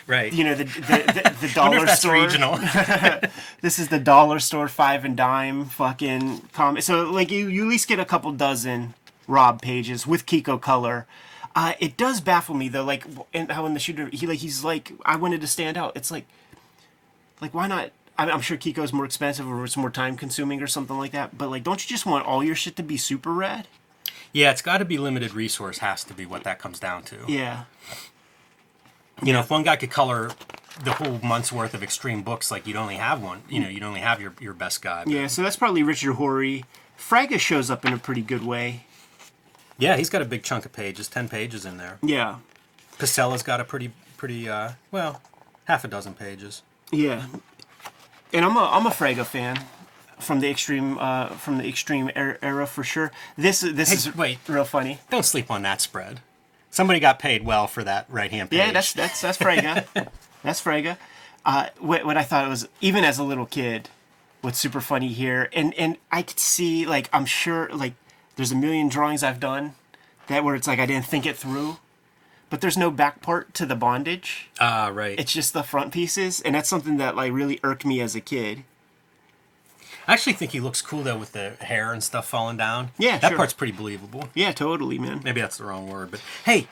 right. 0.08 0.32
You 0.34 0.44
know 0.44 0.56
the 0.56 0.64
the, 0.66 1.34
the, 1.40 1.48
the 1.48 1.54
dollar 1.56 1.88
store. 1.88 2.14
regional. 2.14 2.60
This 3.62 3.80
is 3.80 3.88
the 3.88 4.00
dollar 4.00 4.40
store 4.40 4.68
five 4.68 5.06
and 5.06 5.16
dime 5.16 5.66
fucking 5.66 6.50
comic. 6.54 6.84
So 6.84 7.04
like 7.10 7.32
you 7.32 7.48
you 7.48 7.64
at 7.64 7.70
least 7.70 7.88
get 7.88 8.00
a 8.00 8.06
couple 8.06 8.32
dozen 8.34 8.94
Rob 9.28 9.62
pages 9.62 10.06
with 10.06 10.26
Kiko 10.26 10.60
color. 10.60 11.06
Uh, 11.56 11.74
it 11.80 11.96
does 11.96 12.20
baffle 12.20 12.56
me 12.56 12.68
though, 12.68 12.84
like 12.84 13.06
and 13.34 13.50
how 13.52 13.66
in 13.66 13.74
the 13.74 13.80
shooter 13.80 14.10
he 14.12 14.28
like 14.28 14.40
he's 14.40 14.64
like 14.64 14.92
I 15.06 15.16
wanted 15.16 15.40
to 15.42 15.48
stand 15.48 15.78
out. 15.78 15.96
It's 15.96 16.12
like 16.12 16.26
like 17.40 17.54
why 17.54 17.68
not? 17.68 17.92
I- 18.18 18.30
I'm 18.30 18.42
sure 18.42 18.58
Kiko's 18.58 18.92
more 18.94 19.06
expensive 19.06 19.48
or 19.48 19.64
it's 19.64 19.78
more 19.78 19.90
time 19.90 20.18
consuming 20.18 20.62
or 20.62 20.68
something 20.68 20.98
like 20.98 21.12
that. 21.14 21.38
But 21.38 21.50
like, 21.50 21.64
don't 21.64 21.84
you 21.84 21.90
just 21.90 22.06
want 22.06 22.26
all 22.26 22.44
your 22.44 22.56
shit 22.56 22.76
to 22.76 22.84
be 22.84 22.98
super 22.98 23.34
rad? 23.34 23.68
yeah, 24.34 24.50
it's 24.52 24.62
got 24.64 24.80
to 24.80 24.86
be 24.86 24.98
limited 24.98 25.34
resource. 25.34 25.78
Has 25.78 26.04
to 26.06 26.14
be 26.14 26.26
what 26.26 26.44
that 26.44 26.58
comes 26.60 26.80
down 26.80 27.04
to. 27.04 27.18
Yeah, 27.28 27.64
You 29.22 29.34
know, 29.34 29.40
if 29.40 29.50
one 29.50 29.64
guy 29.64 29.76
could 29.76 29.92
color 29.92 30.32
the 30.84 30.94
whole 30.94 31.20
month's 31.24 31.52
worth 31.52 31.74
of 31.74 31.84
extreme 31.84 32.24
books, 32.24 32.50
like 32.52 32.66
you'd 32.66 32.76
only 32.76 32.96
have 32.96 33.22
one. 33.22 33.44
You 33.50 33.60
know, 33.60 33.70
you'd 33.70 33.84
only 33.84 34.00
have 34.02 34.20
your 34.20 34.34
your 34.40 34.54
best 34.54 34.82
guy. 34.82 35.04
but- 35.06 35.14
yeah. 35.14 35.28
So 35.28 35.44
that's 35.44 35.56
probably 35.56 35.84
Richard 35.84 36.16
Horie. 36.16 36.66
Fraga 36.98 37.40
shows 37.40 37.70
up 37.70 37.86
in 37.86 37.94
a 37.94 37.98
pretty 37.98 38.22
good 38.22 38.44
way. 38.46 38.86
Yeah, 39.78 39.98
he's 39.98 40.10
got 40.10 40.22
a 40.22 40.26
big 40.26 40.44
chunk 40.44 40.66
of 40.66 40.74
pages, 40.74 41.08
ten 41.08 41.28
pages 41.30 41.66
in 41.66 41.78
there. 41.78 41.98
Yeah, 42.02 42.38
Pacella's 42.98 43.44
got 43.44 43.60
a 43.60 43.64
pretty 43.64 43.92
pretty 44.18 44.48
uh 44.50 44.72
well, 44.92 45.22
half 45.66 45.84
a 45.84 45.88
dozen 45.88 46.14
pages. 46.14 46.62
Yeah, 46.92 47.26
and 48.32 48.46
I'm 48.46 48.56
a 48.56 48.66
I'm 48.72 48.86
a 48.86 48.92
Fraga 48.92 49.26
fan 49.26 49.60
from 50.20 50.40
the 50.42 50.50
extreme 50.50 50.98
uh, 51.00 51.30
from 51.30 51.58
the 51.58 51.68
extreme 51.68 52.12
er- 52.16 52.38
era 52.42 52.66
for 52.68 52.84
sure. 52.84 53.12
This 53.38 53.62
this 53.62 53.90
Hey, 53.90 53.96
is 53.96 54.16
wait. 54.16 54.38
real 54.48 54.64
funny. 54.66 55.00
Don't 55.10 55.26
sleep 55.26 55.50
on 55.52 55.64
that 55.64 55.82
spread. 55.82 56.22
Somebody 56.74 57.00
got 57.00 57.20
paid 57.20 57.46
well 57.46 57.68
for 57.68 57.84
that 57.84 58.08
right 58.10 58.32
hand 58.32 58.50
page. 58.50 58.58
Yeah, 58.58 58.72
that's 58.72 58.94
that's 58.94 59.22
that's 59.22 59.38
Fraga. 59.38 59.86
that's 60.44 60.60
Fraga. 60.60 60.98
Uh, 61.46 61.68
what 61.78 62.04
what 62.04 62.18
I 62.18 62.24
thought 62.24 62.48
it 62.48 62.50
was 62.50 62.68
even 62.82 63.04
as 63.04 63.20
a 63.20 63.24
little 63.24 63.46
kid, 63.46 63.90
what's 64.42 64.58
super 64.58 64.82
funny 64.82 65.10
here, 65.10 65.52
and 65.54 65.76
and 65.76 65.98
I 66.12 66.24
could 66.24 66.40
see 66.40 66.84
like 66.88 67.12
I'm 67.14 67.28
sure 67.28 67.70
like 67.72 67.94
there's 68.38 68.52
a 68.52 68.56
million 68.56 68.90
drawings 68.90 69.22
I've 69.22 69.40
done 69.40 69.76
that 70.26 70.44
where 70.44 70.56
it's 70.56 70.66
like 70.66 70.80
I 70.80 70.88
didn't 70.88 71.06
think 71.06 71.28
it 71.28 71.38
through, 71.38 71.78
but 72.50 72.60
there's 72.60 72.76
no 72.76 72.90
back 72.90 73.22
part 73.22 73.54
to 73.54 73.68
the 73.68 73.76
bondage. 73.76 74.50
ah 74.60 74.90
right. 74.92 75.20
It's 75.20 75.32
just 75.32 75.54
the 75.54 75.62
front 75.62 75.94
pieces, 75.94 76.42
and 76.42 76.56
that's 76.56 76.70
something 76.70 76.98
that 76.98 77.16
like 77.16 77.32
really 77.34 77.60
irked 77.62 77.86
me 77.86 78.02
as 78.02 78.16
a 78.16 78.20
kid. 78.20 78.64
I 80.08 80.14
actually 80.14 80.34
think 80.34 80.52
he 80.52 80.60
looks 80.60 80.82
cool 80.82 81.04
though 81.04 81.18
with 81.18 81.32
the 81.32 81.52
hair 81.62 81.94
and 81.94 82.04
stuff 82.04 82.28
falling 82.28 82.58
down. 82.58 82.92
Yeah, 82.98 83.18
that 83.20 83.30
sure. 83.30 83.38
part's 83.38 83.54
pretty 83.54 83.74
believable. 83.74 84.30
Yeah, 84.34 84.52
totally, 84.52 84.98
man. 85.00 85.22
Maybe 85.24 85.42
that's 85.42 85.58
the 85.58 85.66
wrong 85.66 85.88
word, 85.88 86.12
but 86.12 86.22
hey, 86.46 86.68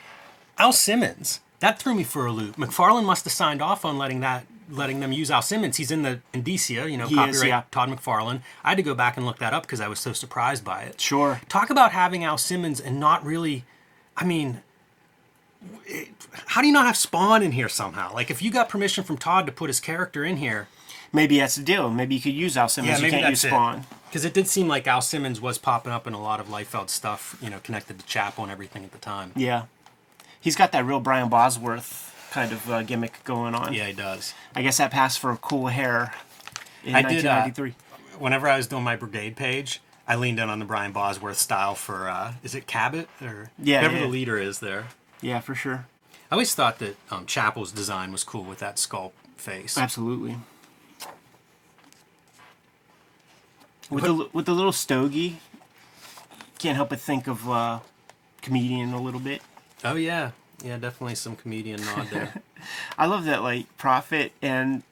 Al 0.57 0.73
Simmons. 0.73 1.39
That 1.59 1.77
threw 1.79 1.93
me 1.93 2.03
for 2.03 2.25
a 2.25 2.31
loop. 2.31 2.55
McFarlane 2.55 3.05
must 3.05 3.23
have 3.25 3.33
signed 3.33 3.61
off 3.61 3.85
on 3.85 3.97
letting 3.97 4.19
that 4.21 4.45
letting 4.69 4.99
them 4.99 5.11
use 5.11 5.29
Al 5.29 5.41
Simmons. 5.41 5.77
He's 5.77 5.91
in 5.91 6.01
the 6.03 6.21
Indicia, 6.33 6.89
you 6.89 6.97
know, 6.97 7.05
He 7.07 7.15
is, 7.15 7.37
copyright 7.37 7.47
yeah. 7.47 7.63
Todd 7.71 7.89
McFarlane. 7.89 8.41
I 8.63 8.69
had 8.69 8.77
to 8.77 8.83
go 8.83 8.95
back 8.95 9.17
and 9.17 9.25
look 9.25 9.37
that 9.39 9.53
up 9.53 9.63
because 9.63 9.81
I 9.81 9.87
was 9.87 9.99
so 9.99 10.13
surprised 10.13 10.63
by 10.63 10.83
it. 10.83 10.99
Sure. 10.99 11.41
Talk 11.49 11.69
about 11.69 11.91
having 11.91 12.23
Al 12.23 12.37
Simmons 12.37 12.79
and 12.79 12.99
not 12.99 13.23
really. 13.25 13.65
I 14.17 14.23
mean, 14.25 14.61
it- 15.85 16.09
how 16.47 16.61
do 16.61 16.67
you 16.67 16.73
not 16.73 16.85
have 16.85 16.97
Spawn 16.97 17.43
in 17.43 17.51
here 17.51 17.69
somehow? 17.69 18.13
Like, 18.13 18.31
if 18.31 18.41
you 18.41 18.49
got 18.51 18.69
permission 18.69 19.03
from 19.03 19.17
Todd 19.17 19.45
to 19.45 19.51
put 19.51 19.69
his 19.69 19.79
character 19.79 20.23
in 20.23 20.37
here, 20.37 20.67
Maybe 21.13 21.39
that's 21.39 21.55
the 21.55 21.63
deal. 21.63 21.89
Maybe 21.89 22.15
you 22.15 22.21
could 22.21 22.33
use 22.33 22.55
Al 22.57 22.69
Simmons. 22.69 23.01
you 23.01 23.09
can't 23.09 23.29
use 23.29 23.41
Spawn. 23.41 23.85
Because 24.07 24.25
it 24.25 24.33
did 24.33 24.47
seem 24.47 24.67
like 24.67 24.87
Al 24.87 25.01
Simmons 25.01 25.39
was 25.39 25.57
popping 25.57 25.91
up 25.91 26.05
in 26.07 26.13
a 26.13 26.21
lot 26.21 26.39
of 26.39 26.47
Liefeld 26.47 26.89
stuff, 26.89 27.37
you 27.41 27.49
know, 27.49 27.59
connected 27.63 27.99
to 27.99 28.05
Chapel 28.05 28.43
and 28.43 28.51
everything 28.51 28.83
at 28.83 28.91
the 28.91 28.97
time. 28.97 29.31
Yeah. 29.35 29.63
He's 30.39 30.55
got 30.55 30.71
that 30.73 30.85
real 30.85 30.99
Brian 30.99 31.29
Bosworth 31.29 32.07
kind 32.31 32.51
of 32.51 32.69
uh, 32.69 32.83
gimmick 32.83 33.23
going 33.23 33.55
on. 33.55 33.73
Yeah, 33.73 33.87
he 33.87 33.93
does. 33.93 34.33
I 34.55 34.61
guess 34.63 34.77
that 34.77 34.91
passed 34.91 35.19
for 35.19 35.35
cool 35.37 35.67
hair 35.67 36.13
in 36.83 36.95
I 36.95 37.01
did, 37.01 37.25
uh, 37.25 37.43
1993. 37.45 37.73
Whenever 38.19 38.47
I 38.49 38.57
was 38.57 38.67
doing 38.67 38.83
my 38.83 38.95
brigade 38.95 39.35
page, 39.35 39.81
I 40.07 40.15
leaned 40.15 40.39
in 40.39 40.49
on 40.49 40.59
the 40.59 40.65
Brian 40.65 40.91
Bosworth 40.91 41.37
style 41.37 41.75
for, 41.75 42.09
uh, 42.09 42.33
is 42.43 42.55
it 42.55 42.67
Cabot? 42.67 43.07
Or 43.21 43.49
Yeah, 43.61 43.81
whoever 43.81 43.95
yeah. 43.95 44.01
the 44.01 44.07
leader 44.07 44.37
is 44.37 44.59
there. 44.59 44.87
yeah, 45.21 45.39
for 45.39 45.55
sure. 45.55 45.85
I 46.29 46.35
always 46.35 46.55
thought 46.55 46.79
that 46.79 46.95
um, 47.09 47.25
Chapel's 47.25 47.71
design 47.71 48.11
was 48.11 48.23
cool 48.23 48.43
with 48.43 48.59
that 48.59 48.79
skull 48.79 49.11
face. 49.37 49.77
Absolutely. 49.77 50.37
With 53.91 54.05
the 54.05 54.29
with 54.33 54.45
the 54.45 54.53
little 54.53 54.71
stogie, 54.71 55.39
can't 56.57 56.75
help 56.75 56.89
but 56.89 56.99
think 56.99 57.27
of 57.27 57.49
uh, 57.49 57.79
comedian 58.41 58.93
a 58.93 59.01
little 59.01 59.19
bit. 59.19 59.41
Oh, 59.83 59.95
yeah. 59.95 60.31
Yeah, 60.63 60.77
definitely 60.77 61.15
some 61.15 61.35
comedian 61.35 61.81
nod 61.83 62.07
there. 62.11 62.33
I 62.97 63.07
love 63.07 63.25
that 63.25 63.41
like 63.41 63.75
Prophet 63.77 64.31
and 64.43 64.83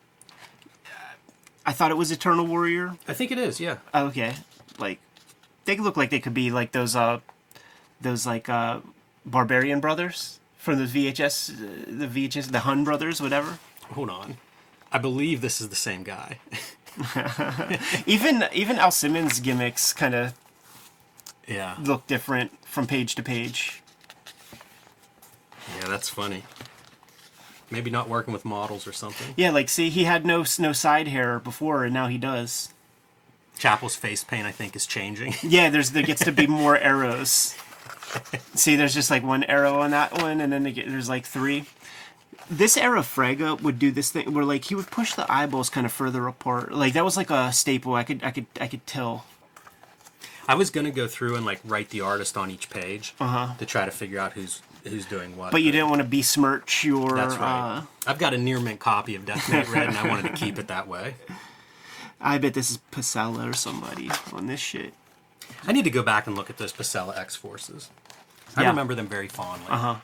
uh, 0.88 1.14
I 1.66 1.74
thought 1.74 1.92
it 1.92 1.98
was 1.98 2.12
Eternal 2.12 2.46
Warrior. 2.48 2.98
I 3.08 3.14
think 3.14 3.32
it 3.32 3.38
is, 3.38 3.60
yeah. 3.60 3.78
Okay, 3.94 4.34
like 4.80 5.00
they 5.66 5.78
look 5.78 5.96
like 5.96 6.10
they 6.10 6.20
could 6.20 6.34
be 6.34 6.50
like 6.50 6.72
those 6.72 6.96
uh 6.96 7.20
those 8.02 8.26
like 8.26 8.50
uh 8.50 8.80
Barbarian 9.28 9.80
brothers 9.80 10.40
from 10.58 10.80
the 10.80 10.86
VHS, 10.86 11.54
uh, 11.54 11.86
the 11.88 12.08
VHS, 12.08 12.52
the 12.52 12.62
Hun 12.62 12.84
brothers, 12.84 13.22
whatever. 13.22 13.60
Hold 13.92 14.10
on. 14.10 14.38
I 14.92 14.98
believe 14.98 15.42
this 15.42 15.62
is 15.62 15.70
the 15.70 15.76
same 15.76 16.02
guy. 16.02 16.40
Even 18.06 18.46
even 18.54 18.78
Al 18.78 18.92
Simmons 18.92 19.40
gimmicks 19.40 19.94
kind 19.94 20.14
of 20.14 20.34
yeah. 21.48 21.76
look 21.82 22.08
different 22.08 22.66
from 22.66 22.88
page 22.88 23.16
to 23.16 23.24
page. 23.24 23.82
Yeah, 25.80 25.88
that's 25.88 26.10
funny. 26.10 26.44
Maybe 27.72 27.92
not 27.92 28.10
working 28.10 28.34
with 28.34 28.46
models 28.46 28.88
or 28.88 28.92
something. 28.92 29.34
Yeah, 29.38 29.52
like 29.52 29.70
see, 29.70 29.90
he 29.90 30.06
had 30.06 30.26
no 30.26 30.44
no 30.58 30.74
side 30.74 31.08
hair 31.08 31.40
before, 31.40 31.84
and 31.84 31.94
now 31.94 32.08
he 32.08 32.18
does. 32.18 32.74
Chapel's 33.58 33.96
face 33.96 34.24
paint, 34.24 34.48
I 34.48 34.52
think, 34.52 34.76
is 34.76 34.86
changing. 34.86 35.36
Yeah, 35.44 35.70
there's 35.70 35.92
there 35.92 36.04
gets 36.04 36.24
to 36.26 36.32
be 36.32 36.48
more 36.48 36.78
arrows. 36.78 37.56
See, 38.56 38.76
there's 38.76 38.94
just 38.94 39.12
like 39.12 39.24
one 39.24 39.44
arrow 39.44 39.82
on 39.82 39.92
that 39.92 40.22
one, 40.22 40.42
and 40.42 40.52
then 40.52 40.64
get, 40.74 40.88
there's 40.88 41.10
like 41.10 41.26
three. 41.26 41.66
This 42.50 42.78
era 42.78 43.02
Fraga 43.02 43.62
would 43.62 43.78
do 43.78 43.92
this 43.92 44.10
thing 44.12 44.34
where 44.34 44.44
like 44.44 44.66
he 44.66 44.76
would 44.76 44.90
push 44.90 45.14
the 45.14 45.32
eyeballs 45.32 45.70
kind 45.70 45.86
of 45.86 45.92
further 45.94 46.26
apart. 46.28 46.72
Like 46.72 46.94
that 46.94 47.06
was 47.06 47.16
like 47.16 47.30
a 47.30 47.52
staple. 47.54 47.94
I 47.94 48.04
could 48.04 48.24
I 48.24 48.32
could 48.32 48.48
I 48.60 48.68
could 48.68 48.86
tell. 48.88 49.26
I 50.48 50.56
was 50.56 50.72
gonna 50.72 50.90
go 50.92 51.08
through 51.08 51.36
and 51.36 51.46
like 51.46 51.60
write 51.64 51.90
the 51.90 52.02
artist 52.02 52.36
on 52.38 52.50
each 52.50 52.70
page 52.72 53.14
Uh-huh. 53.20 53.54
to 53.60 53.66
try 53.68 53.86
to 53.86 53.92
figure 53.92 54.20
out 54.20 54.34
who's 54.34 54.64
who's 54.84 55.06
doing 55.06 55.38
what. 55.38 55.52
But 55.52 55.62
you 55.62 55.72
didn't 55.72 55.90
want 55.90 56.02
to 56.02 56.08
besmirch 56.08 56.84
your. 56.84 57.16
That's 57.16 57.36
right. 57.36 57.78
Uh, 57.78 57.82
I've 58.08 58.18
got 58.18 58.34
a 58.34 58.38
near 58.38 58.60
mint 58.60 58.80
copy 58.80 59.14
of 59.14 59.26
Deathmate 59.26 59.72
Red, 59.72 59.90
and 59.90 59.98
I 59.98 60.08
wanted 60.08 60.24
to 60.24 60.34
keep 60.34 60.58
it 60.58 60.68
that 60.70 60.88
way. 60.88 61.16
I 62.22 62.40
bet 62.40 62.56
this 62.56 62.72
is 62.72 62.80
Pacella 62.92 63.48
or 63.50 63.54
somebody 63.54 64.10
on 64.34 64.48
this 64.48 64.60
shit. 64.60 64.94
I 65.68 65.72
need 65.72 65.84
to 65.84 65.90
go 65.92 66.02
back 66.02 66.26
and 66.26 66.36
look 66.36 66.50
at 66.50 66.58
those 66.58 66.74
Pacella 66.74 67.16
X 67.18 67.36
Forces. 67.36 67.90
I 68.58 68.64
Yeah. 68.64 68.70
remember 68.70 68.96
them 68.96 69.08
very 69.08 69.28
fondly. 69.28 69.68
Uh-huh. 69.70 69.96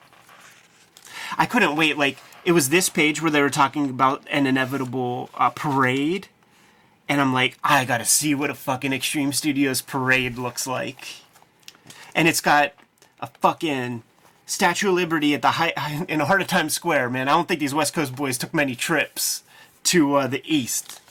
I 1.38 1.46
couldn't 1.48 1.76
wait. 1.76 1.98
Like 1.98 2.18
it 2.46 2.52
was 2.52 2.70
this 2.70 2.90
page 2.90 3.22
where 3.22 3.32
they 3.32 3.42
were 3.42 3.50
talking 3.50 3.90
about 3.90 4.24
an 4.30 4.46
inevitable 4.46 5.30
uh, 5.34 5.50
parade, 5.50 6.28
and 7.10 7.20
I'm 7.20 7.34
like, 7.34 7.58
I 7.64 7.86
gotta 7.86 8.06
see 8.06 8.36
what 8.36 8.52
a 8.52 8.56
fucking 8.56 8.94
Extreme 8.94 9.34
Studios 9.34 9.82
parade 9.82 10.38
looks 10.38 10.68
like. 10.68 11.08
And 12.14 12.28
it's 12.28 12.42
got 12.42 12.74
a 13.20 13.28
fucking 13.28 14.04
Statue 14.46 14.90
of 14.90 14.96
Liberty 14.96 15.34
at 15.34 15.42
the 15.42 15.52
height 15.52 15.74
in 16.08 16.20
the 16.20 16.26
heart 16.26 16.42
of 16.42 16.48
Times 16.48 16.74
Square. 16.74 17.10
Man, 17.10 17.28
I 17.28 17.32
don't 17.32 17.48
think 17.48 17.60
these 17.60 17.74
West 17.74 17.94
Coast 17.94 18.16
boys 18.16 18.38
took 18.38 18.54
many 18.54 18.76
trips 18.76 19.44
to 19.86 20.16
uh, 20.16 20.28
the 20.28 20.44
east. 20.46 21.02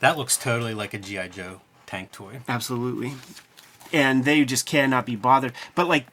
That 0.00 0.18
looks 0.18 0.36
totally 0.36 0.74
like 0.74 0.92
a 0.92 0.98
GI 0.98 1.30
Joe 1.30 1.62
tank 1.86 2.12
toy. 2.12 2.40
Absolutely. 2.48 3.14
And 3.92 4.24
they 4.24 4.44
just 4.44 4.66
cannot 4.66 5.06
be 5.06 5.16
bothered. 5.16 5.52
But 5.74 5.88
like 5.88 6.06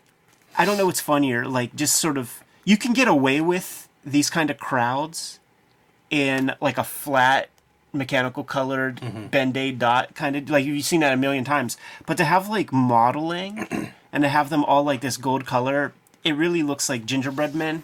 I 0.57 0.65
don't 0.65 0.77
know 0.77 0.85
what's 0.85 1.01
funnier, 1.01 1.47
like 1.47 1.75
just 1.75 1.95
sort 1.97 2.17
of 2.17 2.42
you 2.63 2.77
can 2.77 2.93
get 2.93 3.07
away 3.07 3.41
with 3.41 3.87
these 4.05 4.29
kind 4.29 4.49
of 4.49 4.57
crowds 4.57 5.39
in 6.09 6.53
like 6.61 6.77
a 6.77 6.83
flat 6.83 7.49
mechanical 7.93 8.43
colored 8.43 8.99
band-aid 9.29 9.77
dot 9.77 10.15
kind 10.15 10.35
of 10.35 10.49
like 10.49 10.65
you've 10.65 10.83
seen 10.83 11.01
that 11.01 11.13
a 11.13 11.17
million 11.17 11.43
times. 11.43 11.77
But 12.05 12.17
to 12.17 12.25
have 12.25 12.49
like 12.49 12.73
modeling 12.73 13.91
and 14.11 14.23
to 14.23 14.29
have 14.29 14.49
them 14.49 14.63
all 14.65 14.83
like 14.83 15.01
this 15.01 15.17
gold 15.17 15.45
color, 15.45 15.93
it 16.23 16.33
really 16.35 16.63
looks 16.63 16.89
like 16.89 17.05
gingerbread 17.05 17.53
men 17.53 17.83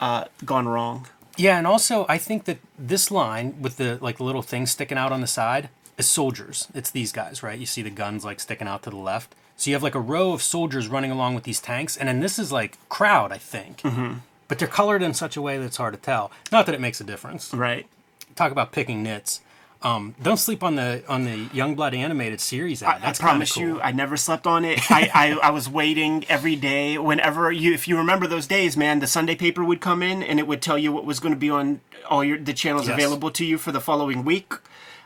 uh, 0.00 0.24
gone 0.44 0.68
wrong. 0.68 1.06
Yeah, 1.36 1.58
and 1.58 1.66
also 1.66 2.06
I 2.08 2.18
think 2.18 2.44
that 2.44 2.58
this 2.78 3.10
line 3.10 3.60
with 3.60 3.76
the 3.78 3.98
like 4.00 4.20
little 4.20 4.42
thing 4.42 4.66
sticking 4.66 4.98
out 4.98 5.12
on 5.12 5.20
the 5.20 5.26
side 5.26 5.70
is 5.96 6.06
soldiers. 6.06 6.68
It's 6.74 6.90
these 6.90 7.12
guys, 7.12 7.42
right? 7.42 7.58
You 7.58 7.66
see 7.66 7.82
the 7.82 7.90
guns 7.90 8.24
like 8.24 8.40
sticking 8.40 8.68
out 8.68 8.82
to 8.84 8.90
the 8.90 8.96
left. 8.96 9.34
So 9.62 9.70
you 9.70 9.76
have 9.76 9.82
like 9.84 9.94
a 9.94 10.00
row 10.00 10.32
of 10.32 10.42
soldiers 10.42 10.88
running 10.88 11.12
along 11.12 11.36
with 11.36 11.44
these 11.44 11.60
tanks, 11.60 11.96
and 11.96 12.08
then 12.08 12.18
this 12.18 12.36
is 12.36 12.50
like 12.50 12.76
crowd, 12.88 13.30
I 13.30 13.38
think. 13.38 13.82
Mm-hmm. 13.82 14.14
But 14.48 14.58
they're 14.58 14.66
colored 14.66 15.04
in 15.04 15.14
such 15.14 15.36
a 15.36 15.40
way 15.40 15.56
that 15.56 15.64
it's 15.64 15.76
hard 15.76 15.94
to 15.94 16.00
tell. 16.00 16.32
Not 16.50 16.66
that 16.66 16.74
it 16.74 16.80
makes 16.80 17.00
a 17.00 17.04
difference. 17.04 17.54
Right. 17.54 17.86
Talk 18.34 18.50
about 18.50 18.72
picking 18.72 19.04
nits. 19.04 19.40
Um, 19.80 20.16
don't 20.20 20.38
sleep 20.38 20.64
on 20.64 20.74
the 20.74 21.04
on 21.08 21.22
the 21.26 21.46
Youngblood 21.50 21.94
animated 21.94 22.40
series 22.40 22.82
ad. 22.82 23.02
I, 23.04 23.10
I 23.10 23.12
promise 23.12 23.52
cool. 23.52 23.62
you, 23.62 23.80
I 23.80 23.92
never 23.92 24.16
slept 24.16 24.48
on 24.48 24.64
it. 24.64 24.80
I, 24.90 25.08
I, 25.14 25.48
I 25.48 25.50
was 25.50 25.68
waiting 25.68 26.24
every 26.28 26.56
day. 26.56 26.98
Whenever 26.98 27.52
you, 27.52 27.72
if 27.72 27.86
you 27.86 27.96
remember 27.96 28.26
those 28.26 28.48
days, 28.48 28.76
man, 28.76 28.98
the 28.98 29.06
Sunday 29.06 29.36
paper 29.36 29.62
would 29.64 29.80
come 29.80 30.02
in 30.02 30.24
and 30.24 30.40
it 30.40 30.48
would 30.48 30.60
tell 30.60 30.76
you 30.76 30.90
what 30.90 31.04
was 31.04 31.20
going 31.20 31.34
to 31.34 31.38
be 31.38 31.50
on 31.50 31.82
all 32.10 32.24
your 32.24 32.36
the 32.36 32.52
channels 32.52 32.88
Yes. 32.88 32.94
available 32.98 33.30
to 33.30 33.44
you 33.44 33.58
for 33.58 33.70
the 33.70 33.80
following 33.80 34.24
week. 34.24 34.54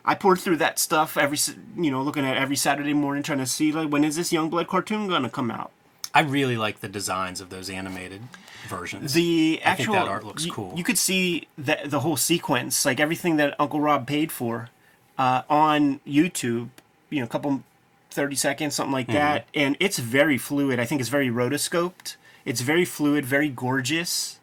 I 0.07 0.15
poured 0.15 0.39
through 0.39 0.57
that 0.59 0.79
stuff 0.79 1.17
every, 1.17 1.39
you 1.77 1.91
know, 1.91 2.01
looking 2.01 2.25
at 2.25 2.37
every 2.37 2.57
Saturday 2.57 2.95
morning, 2.95 3.23
trying 3.25 3.39
to 3.39 3.47
see 3.47 3.73
like 3.73 3.89
when 3.91 4.05
is 4.05 4.17
this 4.17 4.33
Youngblood 4.33 4.69
cartoon 4.69 5.09
going 5.09 5.25
to 5.25 5.29
come 5.29 5.51
out. 5.51 5.73
I 6.15 6.21
really 6.21 6.57
like 6.57 6.81
the 6.81 6.89
designs 6.89 7.41
of 7.43 7.51
those 7.51 7.69
animated 7.69 8.23
versions. 8.69 9.13
The 9.13 9.61
I 9.65 9.75
think 9.75 9.81
actual 9.91 9.95
that 9.95 10.09
art 10.09 10.25
looks 10.25 10.47
you, 10.47 10.53
cool. 10.53 10.73
You 10.75 10.85
could 10.85 10.97
see 10.97 11.49
the 11.59 11.79
the 11.85 12.01
whole 12.01 12.17
sequence, 12.17 12.87
like 12.87 13.01
everything 13.01 13.37
that 13.37 13.55
Uncle 13.59 13.81
Rob 13.81 14.07
paid 14.07 14.33
for, 14.33 14.71
uh, 15.19 15.43
on 15.51 16.01
YouTube. 16.07 16.69
You 17.11 17.19
know, 17.19 17.25
a 17.27 17.29
couple 17.29 17.63
thirty 18.11 18.37
seconds, 18.37 18.75
something 18.75 18.93
like 18.93 19.09
Mm-hmm. 19.09 19.17
that, 19.19 19.47
and 19.55 19.77
it's 19.79 19.99
very 19.99 20.39
fluid. 20.39 20.81
I 20.81 20.87
think 20.87 21.01
it's 21.01 21.11
very 21.11 21.29
rotoscoped. 21.29 22.17
It's 22.47 22.61
very 22.63 22.85
fluid, 22.85 23.27
very 23.27 23.49
gorgeous. 23.49 24.39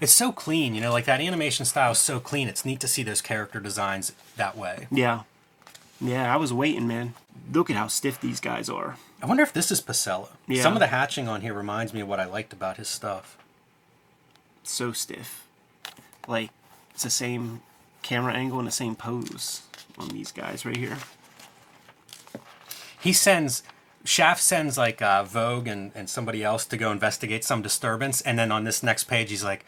It's 0.00 0.12
so 0.12 0.32
clean, 0.32 0.74
you 0.74 0.80
know, 0.80 0.92
like 0.92 1.04
that 1.04 1.20
animation 1.20 1.64
style 1.64 1.92
is 1.92 1.98
so 1.98 2.20
clean. 2.20 2.48
It's 2.48 2.64
neat 2.64 2.80
to 2.80 2.88
see 2.88 3.02
those 3.02 3.20
character 3.22 3.60
designs 3.60 4.12
that 4.36 4.56
way. 4.56 4.88
Yeah, 4.90 5.22
yeah. 6.00 6.32
I 6.32 6.36
was 6.36 6.52
waiting, 6.52 6.88
man. 6.88 7.14
Look 7.52 7.70
at 7.70 7.76
how 7.76 7.86
stiff 7.86 8.20
these 8.20 8.40
guys 8.40 8.68
are. 8.68 8.96
I 9.22 9.26
wonder 9.26 9.42
if 9.42 9.52
this 9.52 9.70
is 9.70 9.80
Pacella. 9.80 10.28
Yeah. 10.46 10.62
Some 10.62 10.74
of 10.74 10.80
the 10.80 10.88
hatching 10.88 11.28
on 11.28 11.40
here 11.40 11.54
reminds 11.54 11.94
me 11.94 12.00
of 12.00 12.08
what 12.08 12.20
I 12.20 12.24
liked 12.26 12.52
about 12.52 12.76
his 12.76 12.88
stuff. 12.88 13.38
So 14.62 14.92
stiff. 14.92 15.46
Like 16.26 16.50
it's 16.90 17.04
the 17.04 17.10
same 17.10 17.62
camera 18.02 18.34
angle 18.34 18.58
and 18.58 18.68
the 18.68 18.72
same 18.72 18.96
pose 18.96 19.62
on 19.98 20.08
these 20.08 20.32
guys 20.32 20.66
right 20.66 20.76
here. 20.76 20.98
He 23.00 23.12
sends 23.12 23.62
Shaft 24.04 24.42
sends 24.42 24.76
like 24.76 25.00
uh, 25.00 25.24
Vogue 25.24 25.66
and, 25.66 25.90
and 25.94 26.10
somebody 26.10 26.44
else 26.44 26.66
to 26.66 26.76
go 26.76 26.92
investigate 26.92 27.42
some 27.42 27.62
disturbance, 27.62 28.20
and 28.20 28.38
then 28.38 28.52
on 28.52 28.64
this 28.64 28.82
next 28.82 29.04
page 29.04 29.30
he's 29.30 29.42
like, 29.42 29.64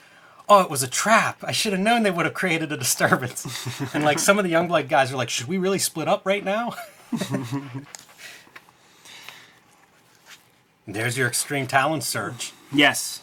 "Oh, 0.48 0.60
it 0.60 0.70
was 0.70 0.82
a 0.82 0.88
trap. 0.88 1.42
I 1.42 1.52
should 1.52 1.72
have 1.72 1.80
known 1.80 2.02
they 2.02 2.10
would 2.10 2.26
have 2.26 2.34
created 2.34 2.72
a 2.72 2.76
disturbance." 2.76 3.44
and 3.94 4.04
like 4.04 4.18
some 4.18 4.38
of 4.38 4.44
the 4.44 4.52
Youngblood 4.52 4.88
guys 4.88 5.12
are 5.12 5.16
like, 5.16 5.30
"Should 5.30 5.48
we 5.48 5.58
really 5.58 5.78
split 5.78 6.08
up 6.08 6.24
right 6.24 6.44
now?" 6.44 6.74
There's 10.88 11.18
your 11.18 11.26
extreme 11.26 11.66
talent 11.66 12.04
search. 12.04 12.52
Yes. 12.72 13.22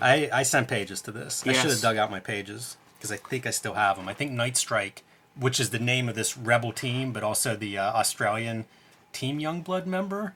I, 0.00 0.30
I 0.32 0.42
sent 0.44 0.68
pages 0.68 1.02
to 1.02 1.12
this. 1.12 1.46
I 1.46 1.52
should 1.52 1.70
have 1.70 1.82
dug 1.82 1.98
out 1.98 2.10
my 2.10 2.20
pages 2.20 2.78
because 2.96 3.12
I 3.12 3.18
think 3.18 3.46
I 3.46 3.50
still 3.50 3.74
have 3.74 3.96
them. 3.96 4.08
I 4.08 4.14
think 4.14 4.32
Night 4.32 4.56
Strike 4.56 5.02
which 5.38 5.58
is 5.58 5.70
the 5.70 5.78
name 5.78 6.08
of 6.08 6.14
this 6.14 6.36
rebel 6.36 6.72
team, 6.72 7.12
but 7.12 7.22
also 7.22 7.56
the 7.56 7.78
uh, 7.78 7.92
Australian 7.92 8.66
Team 9.12 9.38
Youngblood 9.38 9.86
member. 9.86 10.34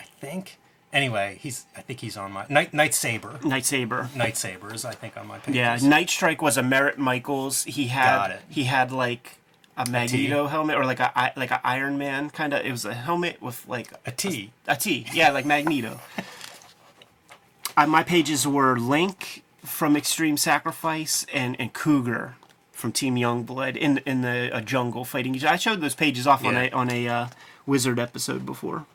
I 0.00 0.04
think. 0.20 0.58
Anyway, 0.92 1.38
he's. 1.40 1.66
I 1.76 1.82
think 1.82 2.00
he's 2.00 2.16
on 2.16 2.32
my 2.32 2.46
Night 2.48 2.72
Night 2.72 2.94
Saber. 2.94 3.38
Night 3.44 3.66
Saber. 3.66 4.08
Night 4.16 4.36
Sabers, 4.38 4.84
I 4.86 4.92
think, 4.92 5.16
on 5.18 5.26
my 5.26 5.38
page. 5.38 5.54
Yeah, 5.54 5.78
Night 5.82 6.08
Strike 6.08 6.40
was 6.40 6.56
a 6.56 6.62
Marat 6.62 6.96
Mychaels. 6.96 7.66
He 7.66 7.88
had 7.88 8.16
Got 8.16 8.30
it. 8.30 8.40
he 8.48 8.64
had 8.64 8.90
like 8.90 9.36
a 9.76 9.88
Magneto 9.90 10.46
helmet 10.46 10.76
or 10.76 10.86
like 10.86 10.98
a 11.00 11.32
like 11.36 11.50
a 11.50 11.60
Iron 11.66 11.98
Man 11.98 12.30
kind 12.30 12.54
of. 12.54 12.64
It 12.64 12.70
was 12.70 12.86
a 12.86 12.94
helmet 12.94 13.42
with 13.42 13.68
like 13.68 13.92
a 14.06 14.10
T. 14.10 14.50
a 14.66 14.76
T. 14.76 15.06
Yeah, 15.12 15.30
like 15.30 15.44
Magneto. 15.44 16.00
uh, 17.76 17.86
my 17.86 18.02
pages 18.02 18.46
were 18.46 18.78
Link 18.78 19.42
from 19.64 19.94
Extreme 19.96 20.38
Sacrifice 20.38 21.26
and 21.34 21.54
and 21.60 21.72
Cougar 21.74 22.36
from 22.72 22.92
Team 22.92 23.16
Youngblood 23.16 23.76
in 23.76 23.98
in 24.06 24.22
the 24.22 24.50
uh, 24.54 24.60
jungle 24.62 25.04
fighting. 25.04 25.34
each- 25.34 25.44
I 25.44 25.56
showed 25.56 25.80
those 25.82 25.94
pages 25.94 26.26
off 26.26 26.44
on 26.44 26.56
a 26.56 26.70
on 26.70 26.90
a 26.90 27.06
uh, 27.08 27.26
Wizard 27.66 27.98
episode 27.98 28.46
before. 28.46 28.86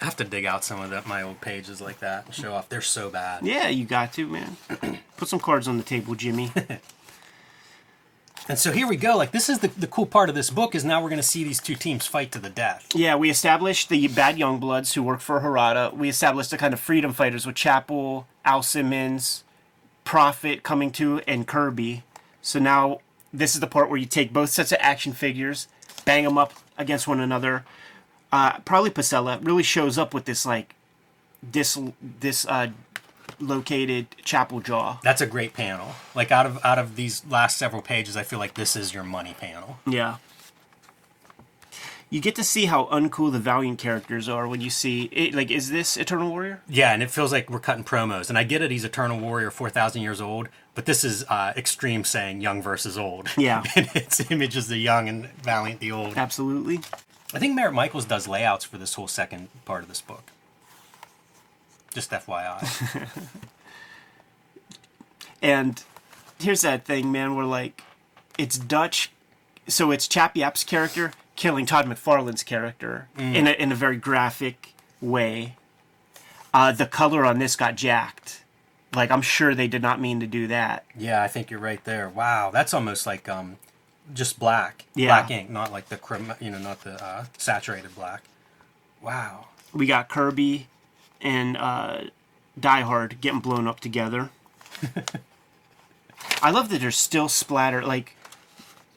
I 0.00 0.04
have 0.04 0.16
to 0.16 0.24
dig 0.24 0.44
out 0.44 0.62
some 0.62 0.80
of 0.80 0.90
the, 0.90 1.02
my 1.06 1.22
old 1.22 1.40
pages 1.40 1.80
like 1.80 2.00
that 2.00 2.26
and 2.26 2.34
show 2.34 2.52
off. 2.52 2.68
They're 2.68 2.82
so 2.82 3.08
bad. 3.08 3.46
Yeah, 3.46 3.68
you 3.68 3.86
got 3.86 4.12
to 4.14 4.26
man. 4.26 4.56
Put 5.16 5.28
some 5.28 5.40
cards 5.40 5.66
on 5.66 5.78
the 5.78 5.82
table, 5.82 6.14
Jimmy. 6.14 6.52
And 8.48 8.58
so 8.58 8.70
here 8.70 8.86
we 8.86 8.96
go. 8.96 9.16
Like 9.16 9.32
this 9.32 9.48
is 9.48 9.58
the, 9.58 9.68
the 9.68 9.88
cool 9.88 10.06
part 10.06 10.28
of 10.28 10.34
this 10.34 10.50
book 10.50 10.74
is 10.74 10.84
now 10.84 11.02
we're 11.02 11.08
going 11.08 11.20
to 11.20 11.26
see 11.26 11.42
these 11.42 11.60
two 11.60 11.74
teams 11.74 12.06
fight 12.06 12.30
to 12.32 12.38
the 12.38 12.48
death. 12.48 12.86
Yeah, 12.94 13.16
we 13.16 13.28
established 13.28 13.88
the 13.88 14.06
bad 14.08 14.36
Youngbloods 14.36 14.94
who 14.94 15.02
work 15.02 15.20
for 15.20 15.40
Harada. 15.40 15.92
We 15.92 16.08
established 16.08 16.52
the 16.52 16.58
kind 16.58 16.72
of 16.72 16.78
freedom 16.78 17.12
fighters 17.12 17.44
with 17.44 17.56
Chapel, 17.56 18.26
Al 18.44 18.62
Simmons, 18.62 19.42
Prophet 20.04 20.62
coming 20.62 20.92
to, 20.92 21.20
and 21.26 21.46
Kirby. 21.46 22.04
So 22.40 22.60
now 22.60 23.00
this 23.32 23.54
is 23.54 23.60
the 23.60 23.66
part 23.66 23.90
where 23.90 23.98
you 23.98 24.06
take 24.06 24.32
both 24.32 24.50
sets 24.50 24.70
of 24.70 24.78
action 24.80 25.12
figures, 25.12 25.66
bang 26.04 26.22
them 26.22 26.38
up 26.38 26.52
against 26.78 27.08
one 27.08 27.18
another. 27.18 27.64
Uh, 28.32 28.58
probably 28.60 28.90
Pacella 28.90 29.44
really 29.44 29.62
shows 29.62 29.98
up 29.98 30.12
with 30.12 30.24
this 30.24 30.44
like 30.44 30.74
dis 31.48 31.78
this 32.20 32.46
uh, 32.46 32.68
located 33.40 34.06
Chapel 34.24 34.60
jaw. 34.60 34.98
That's 35.02 35.20
a 35.20 35.26
great 35.26 35.54
panel. 35.54 35.94
Like 36.14 36.30
out 36.30 36.46
of 36.46 36.64
out 36.64 36.78
of 36.78 36.96
these 36.96 37.24
last 37.26 37.56
several 37.56 37.82
pages, 37.82 38.16
I 38.16 38.22
feel 38.22 38.38
like 38.38 38.54
this 38.54 38.76
is 38.76 38.92
your 38.92 39.04
money 39.04 39.34
panel. 39.38 39.78
Yeah. 39.86 40.16
You 42.08 42.20
get 42.20 42.36
to 42.36 42.44
see 42.44 42.66
how 42.66 42.84
uncool 42.84 43.32
the 43.32 43.40
Valiant 43.40 43.80
characters 43.80 44.28
are 44.28 44.46
when 44.46 44.60
you 44.60 44.70
see 44.70 45.08
it. 45.10 45.34
Like, 45.34 45.50
is 45.50 45.70
this 45.70 45.96
Eternal 45.96 46.30
Warrior? 46.30 46.62
Yeah, 46.68 46.92
and 46.92 47.02
it 47.02 47.10
feels 47.10 47.32
like 47.32 47.50
we're 47.50 47.58
cutting 47.58 47.82
promos. 47.82 48.28
And 48.28 48.38
I 48.38 48.44
get 48.44 48.62
it, 48.62 48.70
he's 48.70 48.84
Eternal 48.84 49.18
Warrior, 49.18 49.50
4,000 49.50 50.02
years 50.02 50.20
old, 50.20 50.48
but 50.76 50.86
this 50.86 51.02
is 51.02 51.24
uh, 51.24 51.52
Extreme 51.56 52.04
saying 52.04 52.42
young 52.42 52.62
versus 52.62 52.96
old. 52.96 53.30
Yeah. 53.36 53.64
and 53.74 53.88
its 53.96 54.30
images 54.30 54.68
the 54.68 54.76
young 54.76 55.08
and 55.08 55.26
Valiant 55.42 55.80
the 55.80 55.90
old. 55.90 56.16
Absolutely. 56.16 56.78
I 57.34 57.38
think 57.38 57.54
Marat 57.54 57.72
Mychaels 57.72 58.06
does 58.06 58.28
layouts 58.28 58.64
for 58.64 58.78
this 58.78 58.94
whole 58.94 59.08
second 59.08 59.48
part 59.64 59.82
of 59.82 59.88
this 59.88 60.00
book. 60.00 60.30
Just 61.92 62.10
FYI. 62.10 63.08
And 65.42 65.82
here's 66.40 66.62
that 66.62 66.84
thing, 66.84 67.12
man, 67.12 67.36
where 67.36 67.44
like 67.44 67.82
it's 68.38 68.58
Dutch, 68.58 69.12
so 69.68 69.90
it's 69.90 70.08
Chap 70.08 70.34
Yaep's 70.34 70.64
character 70.64 71.12
killing 71.36 71.66
Todd 71.66 71.86
McFarlane's 71.86 72.42
character 72.42 73.08
in 73.18 73.46
a 73.46 73.52
in 73.52 73.70
a 73.70 73.74
very 73.74 73.96
graphic 73.96 74.72
way. 75.00 75.54
Uh, 76.54 76.72
the 76.72 76.86
color 76.86 77.24
on 77.24 77.38
this 77.38 77.54
got 77.54 77.76
jacked. 77.76 78.42
Like 78.94 79.10
I'm 79.10 79.22
sure 79.22 79.54
they 79.54 79.68
did 79.68 79.82
not 79.82 80.00
mean 80.00 80.20
to 80.20 80.26
do 80.26 80.46
that. 80.46 80.84
yeah, 80.96 81.22
I 81.22 81.28
think 81.28 81.50
you're 81.50 81.60
right 81.60 81.84
there. 81.84 82.08
Wow, 82.08 82.50
that's 82.50 82.72
almost 82.72 83.06
like 83.06 83.28
um, 83.28 83.58
just 84.14 84.38
black. 84.38 84.84
Yeah. 84.94 85.08
Black 85.08 85.30
ink, 85.30 85.50
not 85.50 85.72
like 85.72 85.88
the, 85.88 86.36
you 86.40 86.50
know, 86.50 86.58
not 86.58 86.82
the 86.82 87.02
uh, 87.02 87.24
saturated 87.38 87.94
black. 87.94 88.22
Wow. 89.02 89.46
We 89.72 89.86
got 89.86 90.08
Kirby 90.08 90.66
and 91.20 91.56
uh, 91.56 92.04
Die 92.58 92.80
Hard 92.80 93.20
getting 93.20 93.40
blown 93.40 93.66
up 93.66 93.80
together. 93.80 94.30
I 96.42 96.50
love 96.50 96.68
that 96.70 96.80
there's 96.80 96.96
still 96.96 97.28
splatter. 97.28 97.84
Like 97.84 98.16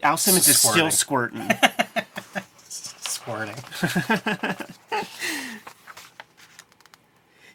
Al 0.03 0.17
Simmons 0.17 0.47
is 0.47 0.59
still 0.59 0.91
squirting. 0.91 1.49
Squirting. 2.67 3.55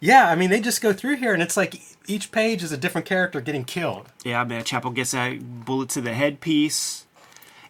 yeah, 0.01 0.29
I 0.29 0.35
mean, 0.35 0.51
they 0.51 0.61
just 0.61 0.83
go 0.83 0.93
through 0.93 1.17
here, 1.17 1.33
and 1.33 1.43
it's 1.43 1.57
like 1.57 1.81
each 2.07 2.33
page 2.33 2.63
is 2.63 2.73
a 2.73 2.77
different 2.77 3.07
character 3.07 3.41
getting 3.41 3.65
killed. 3.65 4.07
Yeah, 4.25 4.45
man. 4.45 4.65
Chapel 4.65 4.91
gets 4.91 5.13
that 5.13 5.65
bullet 5.65 5.89
to 5.91 6.01
the 6.01 6.15
headpiece. 6.15 7.04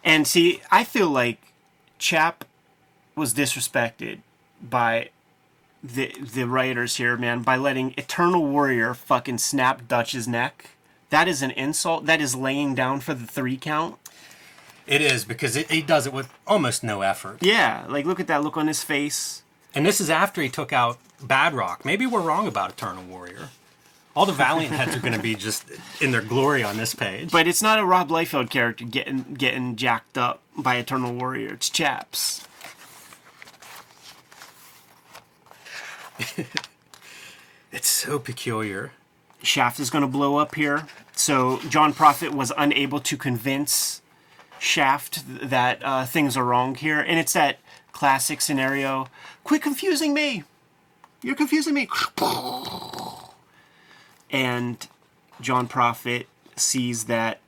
And 0.05 0.27
see, 0.27 0.61
I 0.69 0.83
feel 0.83 1.09
like 1.09 1.39
Chap 1.97 2.45
was 3.15 3.33
disrespected 3.33 4.19
by 4.61 5.09
the 5.83 6.13
the 6.19 6.47
writers 6.47 6.97
here, 6.97 7.17
man, 7.17 7.41
by 7.41 7.57
letting 7.57 7.93
Eternal 7.97 8.45
Warrior 8.45 8.93
fucking 8.93 9.39
snap 9.39 9.87
Dutch's 9.87 10.27
neck. 10.27 10.69
That 11.09 11.27
is 11.27 11.41
an 11.41 11.51
insult. 11.51 12.05
That 12.05 12.21
is 12.21 12.35
laying 12.35 12.75
down 12.75 12.99
for 12.99 13.13
the 13.13 13.25
three 13.25 13.57
count. 13.57 13.97
It 14.87 15.01
is 15.01 15.25
because 15.25 15.55
it, 15.55 15.71
he 15.71 15.81
does 15.81 16.05
it 16.05 16.13
with 16.13 16.31
almost 16.45 16.83
no 16.83 17.01
effort. 17.01 17.39
Yeah, 17.41 17.85
like 17.89 18.05
look 18.05 18.19
at 18.19 18.27
that 18.27 18.43
look 18.43 18.57
on 18.57 18.67
his 18.67 18.83
face. 18.83 19.41
And 19.73 19.85
this 19.85 19.99
is 19.99 20.09
after 20.09 20.41
he 20.41 20.49
took 20.49 20.71
out 20.71 20.97
Bad 21.21 21.53
Rock. 21.53 21.83
Maybe 21.83 22.05
we're 22.05 22.21
wrong 22.21 22.47
about 22.47 22.71
Eternal 22.71 23.03
Warrior. 23.03 23.49
All 24.15 24.25
the 24.25 24.31
Valiant 24.31 24.73
heads 24.73 24.95
are 24.95 24.99
going 24.99 25.13
to 25.13 25.19
be 25.19 25.35
just 25.35 25.65
in 25.99 26.11
their 26.11 26.21
glory 26.21 26.63
on 26.63 26.77
this 26.77 26.95
page. 26.95 27.31
But 27.31 27.47
it's 27.47 27.61
not 27.61 27.79
a 27.79 27.85
Rob 27.85 28.07
Liefeld 28.09 28.49
character 28.49 28.85
getting 28.85 29.33
getting 29.33 29.75
jacked 29.75 30.17
up 30.17 30.41
by 30.57 30.75
Eternal 30.75 31.13
Warrior. 31.13 31.53
It's 31.53 31.69
Chaps. 31.69 32.47
it's 37.73 37.89
so 37.89 38.17
peculiar. 38.17 38.93
Shaft 39.43 39.81
is 39.81 39.89
going 39.89 40.03
to 40.03 40.07
blow 40.07 40.37
up 40.37 40.55
here. 40.55 40.87
So 41.13 41.59
John 41.67 41.93
Prophet 41.93 42.33
was 42.33 42.53
unable 42.57 43.01
to 43.01 43.17
convince 43.17 44.01
Shaft 44.59 45.23
that 45.49 45.81
uh, 45.83 46.05
things 46.05 46.37
are 46.37 46.45
wrong 46.45 46.75
here, 46.75 47.01
and 47.01 47.19
it's 47.19 47.33
that 47.33 47.59
classic 47.91 48.39
scenario: 48.39 49.09
"Quit 49.43 49.61
confusing 49.61 50.13
me! 50.13 50.43
You're 51.21 51.35
confusing 51.35 51.73
me!" 51.73 51.89
And 54.35 54.85
John 55.39 55.69
Prophet 55.69 56.27
sees 56.57 57.05
that 57.05 57.39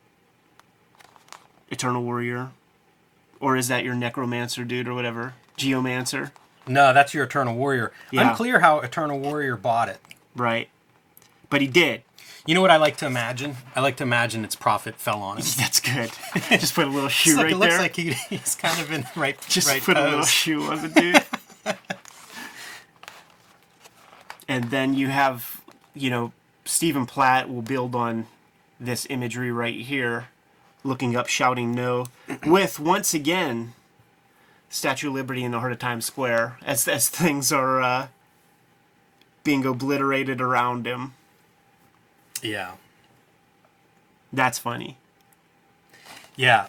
Eternal 1.70 2.02
Warrior, 2.02 2.52
or 3.42 3.58
is 3.58 3.68
that 3.68 3.84
your 3.84 3.94
Necromancer 3.94 4.64
dude 4.64 4.88
or 4.88 4.94
whatever, 4.94 5.34
Geomancer, 5.58 6.32
No, 6.66 6.94
that's 6.94 7.14
your 7.14 7.26
Eternal 7.26 7.56
Warrior. 7.56 7.92
Yeah. 8.10 8.30
Unclear 8.30 8.62
how 8.62 8.80
Eternal 8.80 9.20
Warrior 9.20 9.58
bought 9.58 9.90
it. 9.90 10.00
right? 10.34 10.70
But 11.50 11.60
he 11.60 11.68
did. 11.68 12.04
You 12.46 12.56
know 12.56 12.62
what 12.62 12.72
I 12.72 12.78
like 12.78 12.96
to 12.98 13.06
imagine? 13.06 13.58
I 13.76 13.82
like 13.82 13.98
to 13.98 14.04
imagine 14.04 14.46
its 14.46 14.56
Prophet 14.56 14.96
fell 14.96 15.22
on 15.22 15.38
him. 15.40 15.44
That's 15.58 15.82
good. 15.82 16.12
Just 16.58 16.74
put 16.74 16.88
a 16.88 16.90
little 16.90 17.10
shoe 17.10 17.36
like, 17.36 17.44
right 17.44 17.52
it 17.52 17.58
looks 17.58 17.74
there. 17.74 17.82
like 17.82 17.96
he, 17.98 18.12
he's 18.30 18.56
kind 18.56 18.80
of 18.80 18.94
in 18.94 19.06
right, 19.18 19.38
Just 19.50 19.68
right 19.68 19.82
put 19.82 19.98
a 19.98 20.04
little 20.04 20.24
shoe 20.24 20.64
on 20.64 20.82
the 20.82 20.88
dude. 20.88 21.22
and 24.48 24.66
then 24.66 24.94
you 24.94 25.10
have, 25.10 25.60
you 25.94 26.10
know, 26.10 26.32
Stephen 26.68 27.06
Platt 27.06 27.50
will 27.50 27.62
build 27.62 27.96
on 27.96 28.28
this 28.80 29.08
imagery 29.10 29.52
right 29.52 29.80
here, 29.80 30.28
looking 30.84 31.16
up, 31.16 31.28
shouting 31.28 31.74
no, 31.74 32.06
with 32.46 32.80
once 32.80 33.14
again 33.14 33.74
Statue 34.70 35.08
of 35.08 35.14
Liberty 35.14 35.44
in 35.44 35.52
the 35.52 35.60
heart 35.60 35.72
of 35.72 35.80
Times 35.80 36.06
Square 36.06 36.58
as 36.66 36.88
as 36.88 37.10
things 37.10 37.52
are 37.52 37.82
uh, 37.82 38.08
being 39.44 39.66
obliterated 39.66 40.42
around 40.42 40.86
him. 40.86 41.14
Yeah. 42.42 42.74
That's 44.32 44.60
funny. 44.60 44.98
Yeah. 46.36 46.68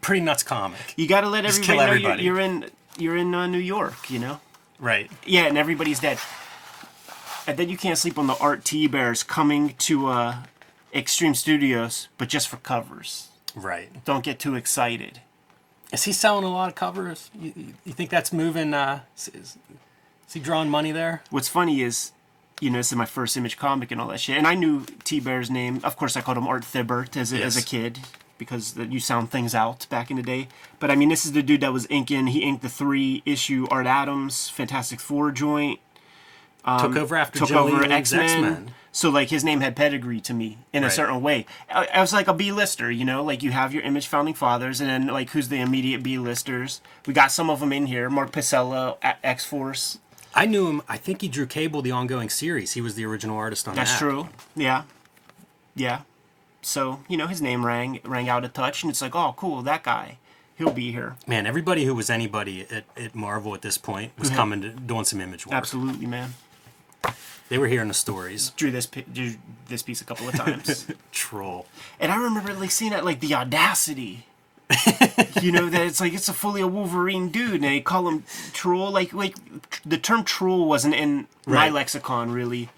Pretty 0.00 0.20
nuts 0.20 0.44
comic. 0.44 0.94
You 0.96 1.08
got 1.08 1.22
to 1.22 1.28
let 1.28 1.44
everybody 1.44 1.66
kill 1.66 1.76
know 1.76 1.82
everybody. 1.82 2.22
you're, 2.22 2.36
you're 2.36 2.44
in 2.44 2.70
you're 2.96 3.16
in 3.16 3.34
uh, 3.34 3.46
New 3.48 3.58
York. 3.58 4.08
You 4.10 4.20
know. 4.20 4.40
Right. 4.78 5.10
Yeah, 5.24 5.46
and 5.46 5.58
everybody's 5.58 5.98
dead. 6.00 6.18
And 7.46 7.56
then 7.58 7.68
you 7.68 7.76
can't 7.76 7.98
sleep 7.98 8.18
on 8.18 8.26
the 8.26 8.36
Art 8.38 8.64
Thibert's 8.64 9.22
coming 9.22 9.74
to 9.78 10.08
uh, 10.08 10.36
Extreme 10.92 11.34
Studios, 11.34 12.08
but 12.18 12.28
just 12.28 12.48
for 12.48 12.56
covers. 12.56 13.28
Right. 13.54 14.04
Don't 14.04 14.24
get 14.24 14.38
too 14.38 14.54
excited. 14.56 15.20
Is 15.92 16.02
he 16.04 16.12
selling 16.12 16.44
a 16.44 16.50
lot 16.50 16.68
of 16.68 16.74
covers? 16.74 17.30
You, 17.38 17.52
you- 17.84 17.92
think 17.92 18.10
that's 18.10 18.32
moving? 18.32 18.74
Uh, 18.74 19.00
is, 19.16 19.28
is 19.28 19.58
he 20.32 20.40
drawing 20.40 20.68
money 20.68 20.90
there? 20.90 21.22
What's 21.30 21.48
funny 21.48 21.82
is, 21.82 22.10
you 22.60 22.70
know, 22.70 22.78
this 22.78 22.90
is 22.90 22.98
my 22.98 23.06
first 23.06 23.36
image 23.36 23.56
comic 23.56 23.92
and 23.92 24.00
all 24.00 24.08
that 24.08 24.18
shit, 24.20 24.36
and 24.36 24.46
I 24.46 24.54
knew 24.54 24.80
Thibert's 24.80 25.48
name. 25.48 25.80
Of 25.84 25.96
course, 25.96 26.16
I 26.16 26.20
called 26.22 26.38
him 26.38 26.48
Art 26.48 26.64
Thibbert 26.64 27.16
as 27.16 27.32
a, 27.32 27.40
as 27.42 27.56
a 27.56 27.62
kid 27.62 28.00
because 28.36 28.76
you 28.76 28.98
sound 28.98 29.30
things 29.30 29.54
out 29.54 29.86
back 29.88 30.10
in 30.10 30.16
the 30.16 30.22
day. 30.22 30.48
But 30.80 30.90
I 30.90 30.96
mean, 30.96 31.08
this 31.08 31.24
is 31.24 31.32
the 31.32 31.42
dude 31.42 31.60
that 31.60 31.72
was 31.72 31.86
inking. 31.88 32.26
He 32.28 32.40
inked 32.40 32.62
the 32.62 32.68
three 32.68 33.22
issue 33.24 33.66
Art 33.70 33.86
Adams 33.86 34.48
Fantastic 34.50 34.98
Four 35.00 35.30
joint. 35.30 35.78
Took 36.66 36.96
over 36.96 37.16
after 37.16 37.40
Um, 37.40 37.46
took 37.46 37.56
over 37.56 37.84
X 37.84 38.12
Men. 38.12 38.72
So 38.92 39.10
like 39.10 39.28
his 39.28 39.44
name 39.44 39.60
had 39.60 39.76
pedigree 39.76 40.22
to 40.22 40.32
me 40.32 40.56
in 40.72 40.82
a 40.82 40.90
certain 40.90 41.20
way. 41.20 41.44
I, 41.68 41.86
I 41.92 42.00
was 42.00 42.14
like 42.14 42.28
a 42.28 42.32
B-lister, 42.32 42.90
you 42.90 43.04
know, 43.04 43.22
like 43.22 43.42
you 43.42 43.50
have 43.50 43.74
your 43.74 43.82
image 43.82 44.06
founding 44.06 44.32
fathers, 44.32 44.80
and 44.80 44.88
then 44.88 45.06
like 45.08 45.30
who's 45.30 45.48
the 45.50 45.60
immediate 45.60 46.02
B-listers? 46.02 46.80
We 47.06 47.12
got 47.12 47.30
some 47.30 47.50
of 47.50 47.60
them 47.60 47.74
in 47.74 47.86
here. 47.86 48.08
Mark 48.08 48.32
Pacella, 48.32 48.96
X 49.22 49.44
Force. 49.44 49.98
I 50.34 50.46
knew 50.46 50.68
him. 50.68 50.82
I 50.88 50.96
think 50.96 51.20
he 51.20 51.28
drew 51.28 51.44
Cable, 51.46 51.82
the 51.82 51.90
ongoing 51.90 52.30
series. 52.30 52.72
He 52.72 52.80
was 52.80 52.94
the 52.94 53.04
original 53.04 53.36
artist 53.36 53.68
on 53.68 53.74
That's 53.74 53.90
that. 53.90 53.94
That's 53.94 54.00
true. 54.00 54.28
Yeah, 54.54 54.84
yeah. 55.74 56.00
So 56.62 57.00
you 57.06 57.18
know 57.18 57.26
his 57.26 57.42
name 57.42 57.66
rang 57.66 58.00
rang 58.02 58.30
out 58.30 58.46
a 58.46 58.48
touch, 58.48 58.82
and 58.82 58.90
it's 58.90 59.02
like, 59.02 59.14
oh, 59.14 59.34
cool, 59.36 59.60
that 59.62 59.82
guy, 59.82 60.16
he'll 60.56 60.72
be 60.72 60.90
here. 60.90 61.16
Man, 61.26 61.46
everybody 61.46 61.84
who 61.84 61.94
was 61.94 62.08
anybody 62.08 62.66
at, 62.70 62.84
at 62.96 63.14
Marvel 63.14 63.54
at 63.54 63.60
this 63.60 63.76
point 63.76 64.12
was 64.18 64.30
coming 64.30 64.62
to 64.62 64.70
doing 64.70 65.04
some 65.04 65.20
image 65.20 65.46
work. 65.46 65.54
Absolutely, 65.54 66.06
man. 66.06 66.32
They 67.48 67.58
were 67.58 67.68
hearing 67.68 67.88
the 67.88 67.94
stories. 67.94 68.50
Drew 68.50 68.70
this 68.70 68.86
drew 68.86 69.34
this 69.68 69.82
piece 69.82 70.00
a 70.00 70.04
couple 70.04 70.28
of 70.28 70.34
times. 70.34 70.86
Troll. 71.12 71.66
And 72.00 72.10
I 72.10 72.16
remember 72.16 72.52
like 72.54 72.70
seeing 72.70 72.92
it 72.92 73.04
like 73.04 73.20
the 73.20 73.34
audacity. 73.34 74.26
you 75.40 75.52
know 75.52 75.68
that 75.70 75.86
it's 75.86 76.00
like 76.00 76.12
it's 76.12 76.28
a 76.28 76.32
fully 76.32 76.60
a 76.60 76.66
Wolverine 76.66 77.28
dude, 77.28 77.54
and 77.54 77.64
they 77.64 77.80
call 77.80 78.08
him 78.08 78.24
troll. 78.52 78.90
Like 78.90 79.12
like 79.12 79.36
the 79.84 79.96
term 79.96 80.24
troll 80.24 80.66
wasn't 80.66 80.94
in 80.94 81.28
my 81.46 81.68
lexicon 81.70 82.32
really, 82.32 82.68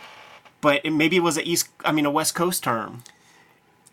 but 0.60 0.82
it, 0.84 0.90
maybe 0.90 1.16
it 1.16 1.22
was 1.22 1.38
a 1.38 1.48
east. 1.48 1.70
I 1.86 1.92
mean 1.92 2.04
a 2.04 2.10
West 2.10 2.34
Coast 2.34 2.62
term, 2.62 3.04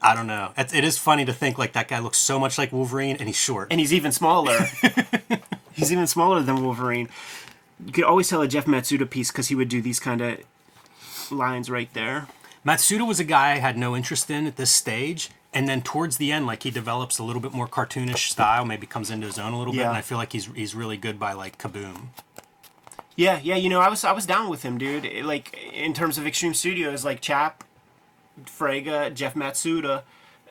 I 0.05 0.13
don't 0.13 0.27
know. 0.27 0.51
It, 0.55 0.73
it 0.73 0.83
is 0.83 0.97
funny 0.99 1.25
to 1.25 1.33
think 1.33 1.57
like 1.57 1.73
that 1.73 1.87
guy 1.87 1.99
looks 1.99 2.19
so 2.19 2.39
much 2.39 2.57
like 2.57 2.71
Wolverine 2.71 3.15
and 3.17 3.27
he's 3.27 3.37
short. 3.37 3.69
and 3.71 3.79
he's 3.79 3.91
even 3.91 4.11
smaller. 4.11 4.67
he's 5.73 5.91
even 5.91 6.05
smaller 6.05 6.41
than 6.41 6.63
Wolverine. 6.63 7.09
You 7.83 7.91
could 7.91 8.03
always 8.03 8.29
tell 8.29 8.41
a 8.41 8.47
Jeff 8.47 8.65
Matsuda 8.65 9.09
piece 9.09 9.31
because 9.31 9.47
he 9.47 9.55
would 9.55 9.69
do 9.69 9.81
these 9.81 9.99
kind 9.99 10.21
of 10.21 10.39
lines 11.31 11.69
right 11.69 11.91
there. 11.93 12.27
Matsuda 12.65 13.07
was 13.07 13.19
a 13.19 13.23
guy 13.23 13.51
I 13.51 13.55
had 13.57 13.77
no 13.77 13.95
interest 13.95 14.29
in 14.29 14.45
at 14.47 14.55
this 14.55 14.71
stage. 14.71 15.29
And 15.53 15.69
then 15.69 15.81
towards 15.81 16.17
the 16.17 16.33
end, 16.33 16.45
like 16.45 16.63
he 16.63 16.71
develops 16.71 17.17
a 17.17 17.23
little 17.23 17.41
bit 17.41 17.53
more 17.53 17.67
cartoonish 17.67 18.29
style, 18.29 18.65
maybe 18.65 18.85
comes 18.85 19.09
into 19.09 19.25
his 19.27 19.39
own 19.39 19.53
a 19.53 19.57
little 19.57 19.71
bit, 19.71 19.83
and 19.89 19.97
I 19.97 20.01
feel 20.01 20.17
like 20.17 20.33
he's 20.33 20.47
he's 20.47 20.75
really 20.75 20.97
good 20.97 21.17
by 21.17 21.31
like 21.31 21.57
Kaboom. 21.57 22.07
Yeah, 23.15 23.39
yeah, 23.41 23.55
you 23.55 23.69
know, 23.69 23.79
I 23.79 23.87
was 23.87 24.03
I 24.03 24.11
was 24.11 24.25
down 24.25 24.49
with 24.49 24.63
him, 24.63 24.77
dude. 24.77 25.05
It- 25.05 25.23
like 25.23 25.57
in 25.73 25.93
terms 25.93 26.17
of 26.17 26.27
Extreme 26.27 26.55
Studios, 26.55 27.05
like 27.05 27.21
Chap, 27.21 27.63
Fraga, 28.43 29.13
Jeff 29.13 29.33
Matsuda, 29.33 30.03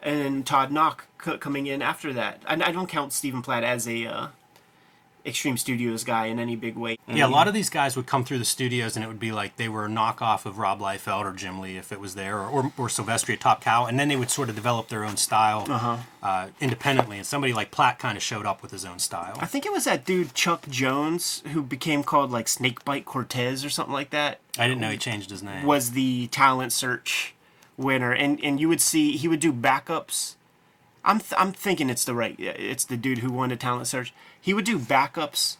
and 0.02 0.46
Todd 0.46 0.70
Nauck 0.70 1.00
c- 1.22 1.36
coming 1.36 1.66
in 1.66 1.82
after 1.82 2.14
that. 2.14 2.40
I, 2.46 2.54
I 2.54 2.72
don't 2.72 2.88
count 2.88 3.12
Stephen 3.12 3.42
Platt 3.42 3.62
as 3.62 3.86
a 3.86 4.06
uh, 4.06 4.26
Extreme 5.26 5.56
Studios 5.56 6.04
guy 6.04 6.26
in 6.26 6.38
any 6.38 6.54
big 6.54 6.76
way. 6.76 6.98
Yeah, 7.08 7.26
a 7.26 7.28
lot 7.28 7.48
of 7.48 7.54
these 7.54 7.70
guys 7.70 7.96
would 7.96 8.06
come 8.06 8.24
through 8.24 8.38
the 8.38 8.44
studios, 8.44 8.94
and 8.94 9.04
it 9.04 9.08
would 9.08 9.18
be 9.18 9.32
like 9.32 9.56
they 9.56 9.68
were 9.68 9.86
a 9.86 9.88
knockoff 9.88 10.44
of 10.44 10.58
Rob 10.58 10.80
Liefeld 10.80 11.24
or 11.24 11.32
Jim 11.32 11.60
Lee 11.60 11.76
if 11.76 11.92
it 11.92 12.00
was 12.00 12.14
there, 12.14 12.38
or 12.38 12.48
or, 12.48 12.64
or 12.76 12.88
Silvestri 12.88 13.34
at 13.34 13.40
Top 13.40 13.60
Cow, 13.62 13.86
and 13.86 13.98
then 13.98 14.08
they 14.08 14.16
would 14.16 14.30
sort 14.30 14.48
of 14.48 14.54
develop 14.54 14.88
their 14.88 15.04
own 15.04 15.16
style 15.16 15.64
uh 16.22 16.48
independently. 16.60 17.16
And 17.16 17.26
somebody 17.26 17.52
like 17.52 17.70
Platt 17.70 17.98
kind 17.98 18.16
of 18.16 18.22
showed 18.22 18.44
up 18.46 18.62
with 18.62 18.70
his 18.70 18.84
own 18.84 18.98
style. 18.98 19.36
I 19.40 19.46
think 19.46 19.64
it 19.64 19.72
was 19.72 19.84
that 19.84 20.04
dude 20.04 20.34
Chuck 20.34 20.68
Jones 20.68 21.42
who 21.52 21.62
became 21.62 22.02
called 22.04 22.30
like 22.30 22.46
Snakebite 22.48 23.04
Cortez 23.06 23.64
or 23.64 23.70
something 23.70 23.94
like 23.94 24.10
that. 24.10 24.40
I 24.58 24.68
didn't 24.68 24.80
know 24.80 24.90
he 24.90 24.98
changed 24.98 25.30
his 25.30 25.42
name. 25.42 25.64
was 25.64 25.92
the 25.92 26.26
talent 26.28 26.72
search 26.72 27.34
winner, 27.76 28.12
and 28.12 28.38
and 28.44 28.60
you 28.60 28.68
would 28.68 28.80
see 28.80 29.16
he 29.16 29.26
would 29.28 29.40
do 29.40 29.52
backups. 29.52 30.34
I'm 31.04 31.18
th- 31.20 31.34
I'm 31.36 31.52
thinking 31.52 31.90
it's 31.90 32.04
the 32.04 32.14
right 32.14 32.34
it's 32.38 32.84
the 32.84 32.96
dude 32.96 33.18
who 33.18 33.30
won 33.30 33.48
the 33.50 33.56
talent 33.56 33.86
search. 33.86 34.12
He 34.44 34.52
would 34.52 34.66
do 34.66 34.78
backups 34.78 35.56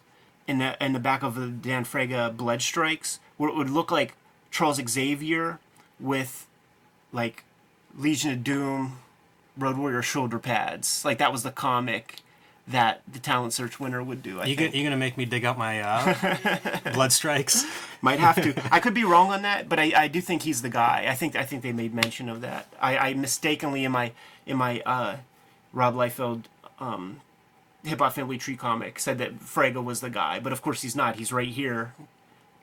in 0.47 0.59
the 0.59 0.77
in 0.85 0.93
the 0.93 0.99
back 0.99 1.23
of 1.23 1.37
the 1.37 1.47
Dan 1.49 1.87
Fraga 1.87 2.37
Blood 2.37 2.61
Strikes, 2.61 3.19
where 3.39 3.49
it 3.49 3.57
would 3.57 3.71
look 3.71 3.91
like 3.91 4.15
Charles 4.51 4.79
Xavier 4.87 5.59
with 5.99 6.47
like 7.11 7.45
Legion 7.97 8.33
of 8.33 8.45
Doom, 8.45 8.99
Road 9.57 9.79
Warrior 9.79 10.03
shoulder 10.03 10.39
pads. 10.39 11.03
Like 11.03 11.17
that 11.17 11.33
was 11.33 11.45
the 11.45 11.51
comic 11.51 12.17
that 12.69 13.01
the 13.11 13.19
talent 13.19 13.55
search 13.55 13.81
winner 13.81 14.03
would 14.03 14.23
do. 14.23 14.41
I 14.41 14.45
You 14.47 14.57
think. 14.57 14.73
go, 14.73 14.79
you 14.79 14.85
gonna 14.85 14.99
make 14.99 15.17
me 15.17 15.25
dig 15.25 15.47
out 15.47 15.57
my 15.57 15.81
uh, 15.81 16.75
blood 16.93 17.13
strikes? 17.13 17.65
Might 18.03 18.21
have 18.21 18.37
to. 18.43 18.55
I 18.71 18.81
could 18.81 18.93
be 18.95 19.05
wrong 19.05 19.31
on 19.31 19.41
that, 19.43 19.67
but 19.69 19.79
I, 19.79 19.93
I 19.97 20.09
do 20.09 20.21
think 20.21 20.43
he's 20.43 20.61
the 20.61 20.69
guy. 20.69 21.07
I 21.09 21.15
think 21.15 21.37
I 21.37 21.45
think 21.47 21.63
they 21.63 21.73
made 21.73 21.95
mention 21.95 22.29
of 22.29 22.43
that. 22.43 22.67
I, 22.81 22.99
I 22.99 23.15
mistakenly 23.15 23.85
in 23.87 23.93
my 23.93 24.13
in 24.45 24.59
my 24.59 24.81
uh, 24.85 25.17
Rob 25.73 25.95
Liefeld 25.95 26.45
um, 26.79 27.21
Hip 27.85 27.99
Hop 28.01 28.13
Family 28.13 28.39
Tree 28.39 28.57
comic 28.57 28.99
said 28.99 29.19
that 29.19 29.39
Fraga 29.41 29.83
was 29.83 30.01
the 30.01 30.11
guy, 30.11 30.41
but 30.41 30.53
of 30.53 30.63
course 30.63 30.83
he's 30.83 30.97
not. 30.97 31.17
He's 31.17 31.33
right 31.33 31.49
here, 31.49 31.95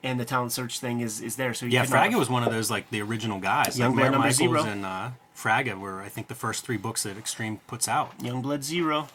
and 0.03 0.19
the 0.19 0.25
talent 0.25 0.51
search 0.51 0.79
thing 0.79 0.99
is 1.01 1.21
is 1.21 1.35
there. 1.35 1.53
So 1.53 1.65
Yeah, 1.65 1.85
Fraga 1.85 2.15
was 2.17 2.29
one 2.29 2.43
of 2.43 2.51
those 2.51 2.69
like 2.71 2.89
the 2.89 3.01
original 3.01 3.39
guys. 3.39 3.77
Young 3.77 3.95
like 3.95 4.09
Blood 4.11 4.19
Michaels 4.19 4.35
zero. 4.37 4.63
and 4.63 4.85
uh, 4.85 5.09
Fraga 5.35 5.79
were 5.79 6.01
I 6.01 6.09
think 6.09 6.27
the 6.27 6.35
first 6.35 6.65
three 6.65 6.77
books 6.77 7.03
that 7.03 7.17
Extreme 7.17 7.59
puts 7.67 7.87
out. 7.87 8.17
Youngblood 8.19 8.63
Zero. 8.63 9.07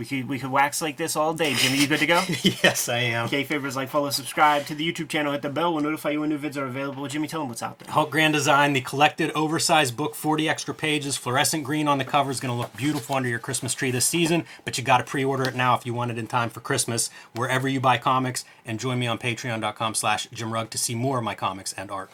We 0.00 0.06
could 0.06 0.30
we 0.30 0.38
could 0.38 0.50
wax 0.50 0.80
like 0.80 0.96
this 0.96 1.14
all 1.14 1.34
day. 1.34 1.52
Jimmy, 1.52 1.76
you 1.76 1.86
good 1.86 1.98
to 1.98 2.06
go? 2.06 2.22
yes, 2.42 2.88
I 2.88 3.00
am. 3.00 3.26
okay, 3.26 3.44
favors 3.44 3.76
like, 3.76 3.90
follow, 3.90 4.08
subscribe 4.08 4.64
to 4.68 4.74
the 4.74 4.90
YouTube 4.90 5.10
channel, 5.10 5.30
hit 5.30 5.42
the 5.42 5.50
bell. 5.50 5.74
We'll 5.74 5.82
notify 5.82 6.08
you 6.08 6.20
when 6.20 6.30
new 6.30 6.38
vids 6.38 6.56
are 6.56 6.64
available. 6.64 7.06
Jimmy, 7.06 7.28
tell 7.28 7.40
them 7.40 7.50
what's 7.50 7.62
out 7.62 7.78
there. 7.78 7.92
Hulk 7.92 8.10
Grand 8.10 8.32
Design, 8.32 8.72
the 8.72 8.80
collected 8.80 9.30
oversized 9.32 9.98
book, 9.98 10.14
40 10.14 10.48
extra 10.48 10.72
pages, 10.72 11.18
fluorescent 11.18 11.64
green 11.64 11.86
on 11.86 11.98
the 11.98 12.06
cover 12.06 12.30
is 12.30 12.40
going 12.40 12.50
to 12.50 12.58
look 12.58 12.74
beautiful 12.74 13.14
under 13.14 13.28
your 13.28 13.38
Christmas 13.38 13.74
tree 13.74 13.90
this 13.90 14.06
season, 14.06 14.46
but 14.64 14.78
you 14.78 14.84
got 14.84 14.98
to 14.98 15.04
pre-order 15.04 15.46
it 15.46 15.54
now 15.54 15.74
if 15.74 15.84
you 15.84 15.92
want 15.92 16.10
it 16.10 16.16
in 16.16 16.26
time 16.26 16.48
for 16.48 16.60
Christmas, 16.60 17.10
wherever 17.34 17.68
you 17.68 17.78
buy 17.78 17.98
comics, 17.98 18.46
and 18.64 18.80
join 18.80 18.98
me 18.98 19.06
on 19.06 19.18
patreon.com 19.18 19.94
slash 19.94 20.30
jimrugg 20.30 20.70
to 20.70 20.78
see 20.78 20.94
more 20.94 21.18
of 21.18 21.24
my 21.24 21.34
comics 21.34 21.74
and 21.74 21.90
art. 21.90 22.10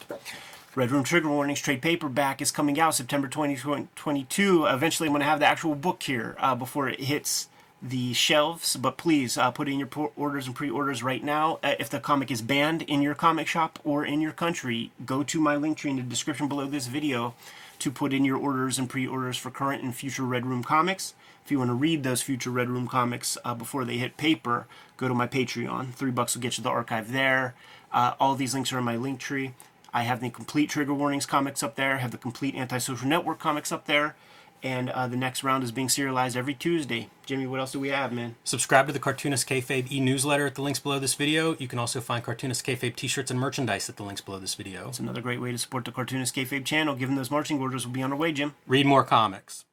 Red 0.75 0.91
Room 0.91 1.05
Trigger 1.05 1.29
Warnings 1.29 1.61
trade 1.61 1.81
paperback 1.81 2.41
is 2.41 2.51
coming 2.51 2.81
out 2.81 2.95
September 2.95 3.29
2022. 3.29 4.65
Eventually, 4.65 5.07
I'm 5.07 5.13
going 5.13 5.21
to 5.21 5.25
have 5.25 5.39
the 5.39 5.45
actual 5.45 5.73
book 5.73 6.03
here 6.03 6.35
uh, 6.37 6.53
before 6.53 6.89
it 6.89 6.99
hits 6.99 7.47
the 7.81 8.13
shelves. 8.13 8.75
But 8.75 8.97
please 8.97 9.37
uh, 9.37 9.51
put 9.51 9.69
in 9.69 9.79
your 9.79 9.89
orders 10.15 10.47
and 10.47 10.55
pre-orders 10.55 11.03
right 11.03 11.23
now. 11.23 11.59
Uh, 11.63 11.75
if 11.79 11.89
the 11.89 11.99
comic 11.99 12.31
is 12.31 12.41
banned 12.41 12.81
in 12.83 13.01
your 13.01 13.15
comic 13.15 13.47
shop 13.47 13.79
or 13.83 14.05
in 14.05 14.21
your 14.21 14.31
country, 14.31 14.91
go 15.05 15.23
to 15.23 15.39
my 15.39 15.55
link 15.55 15.77
tree 15.77 15.91
in 15.91 15.97
the 15.97 16.03
description 16.03 16.47
below 16.47 16.65
this 16.65 16.87
video 16.87 17.33
to 17.79 17.91
put 17.91 18.13
in 18.13 18.25
your 18.25 18.37
orders 18.37 18.79
and 18.79 18.89
pre-orders 18.89 19.37
for 19.37 19.51
current 19.51 19.83
and 19.83 19.95
future 19.95 20.23
Red 20.23 20.45
Room 20.45 20.63
comics. 20.63 21.13
If 21.45 21.51
you 21.51 21.59
want 21.59 21.69
to 21.69 21.75
read 21.75 22.03
those 22.03 22.21
future 22.21 22.49
Red 22.49 22.69
Room 22.69 22.87
comics 22.87 23.37
uh, 23.45 23.53
before 23.53 23.85
they 23.85 23.97
hit 23.97 24.17
paper, 24.17 24.67
go 24.97 25.07
to 25.07 25.13
my 25.13 25.27
Patreon. 25.27 25.93
Three 25.93 26.11
bucks 26.11 26.35
will 26.35 26.41
get 26.41 26.57
you 26.57 26.63
the 26.63 26.69
archive 26.69 27.11
there. 27.11 27.53
Uh, 27.91 28.15
all 28.19 28.35
these 28.35 28.53
links 28.53 28.73
are 28.73 28.79
in 28.79 28.83
my 28.83 28.97
link 28.97 29.19
tree. 29.19 29.53
I 29.93 30.03
have 30.03 30.19
the 30.19 30.29
complete 30.29 30.69
Trigger 30.69 30.93
Warnings 30.93 31.25
comics 31.25 31.63
up 31.63 31.75
there. 31.75 31.97
Have 31.97 32.11
the 32.11 32.17
complete 32.17 32.55
Antisocial 32.55 33.07
Network 33.07 33.39
comics 33.39 33.71
up 33.71 33.85
there. 33.85 34.15
And 34.63 34.89
uh, 34.89 35.07
the 35.07 35.17
next 35.17 35.43
round 35.43 35.63
is 35.63 35.71
being 35.71 35.89
serialized 35.89 36.35
every 36.35 36.53
Tuesday. 36.53 37.09
Jimmy, 37.25 37.45
what 37.45 37.59
else 37.59 37.71
do 37.71 37.79
we 37.79 37.89
have, 37.89 38.11
man? 38.11 38.35
Subscribe 38.43 38.87
to 38.87 38.93
the 38.93 38.99
Cartoonist 38.99 39.47
Kayfabe 39.47 39.91
e-newsletter 39.91 40.47
at 40.47 40.55
the 40.55 40.61
links 40.61 40.79
below 40.79 40.97
this 40.97 41.13
video. 41.13 41.55
You 41.57 41.67
can 41.67 41.77
also 41.77 42.01
find 42.01 42.23
Cartoonist 42.23 42.65
Kayfabe 42.65 42.95
t-shirts 42.95 43.29
and 43.29 43.39
merchandise 43.39 43.89
at 43.89 43.97
the 43.97 44.03
links 44.03 44.21
below 44.21 44.39
this 44.39 44.55
video. 44.55 44.89
It's 44.89 44.99
another 44.99 45.21
great 45.21 45.41
way 45.41 45.51
to 45.51 45.57
support 45.57 45.85
the 45.85 45.91
Cartoonist 45.91 46.35
Kayfabe 46.35 46.65
channel. 46.65 46.95
Given 46.95 47.15
those 47.15 47.31
marching 47.31 47.61
orders 47.61 47.85
will 47.85 47.93
be 47.93 48.01
on 48.01 48.11
our 48.11 48.17
way, 48.17 48.31
Jim. 48.31 48.55
Read 48.65 48.85
more 48.85 49.03
comics. 49.03 49.67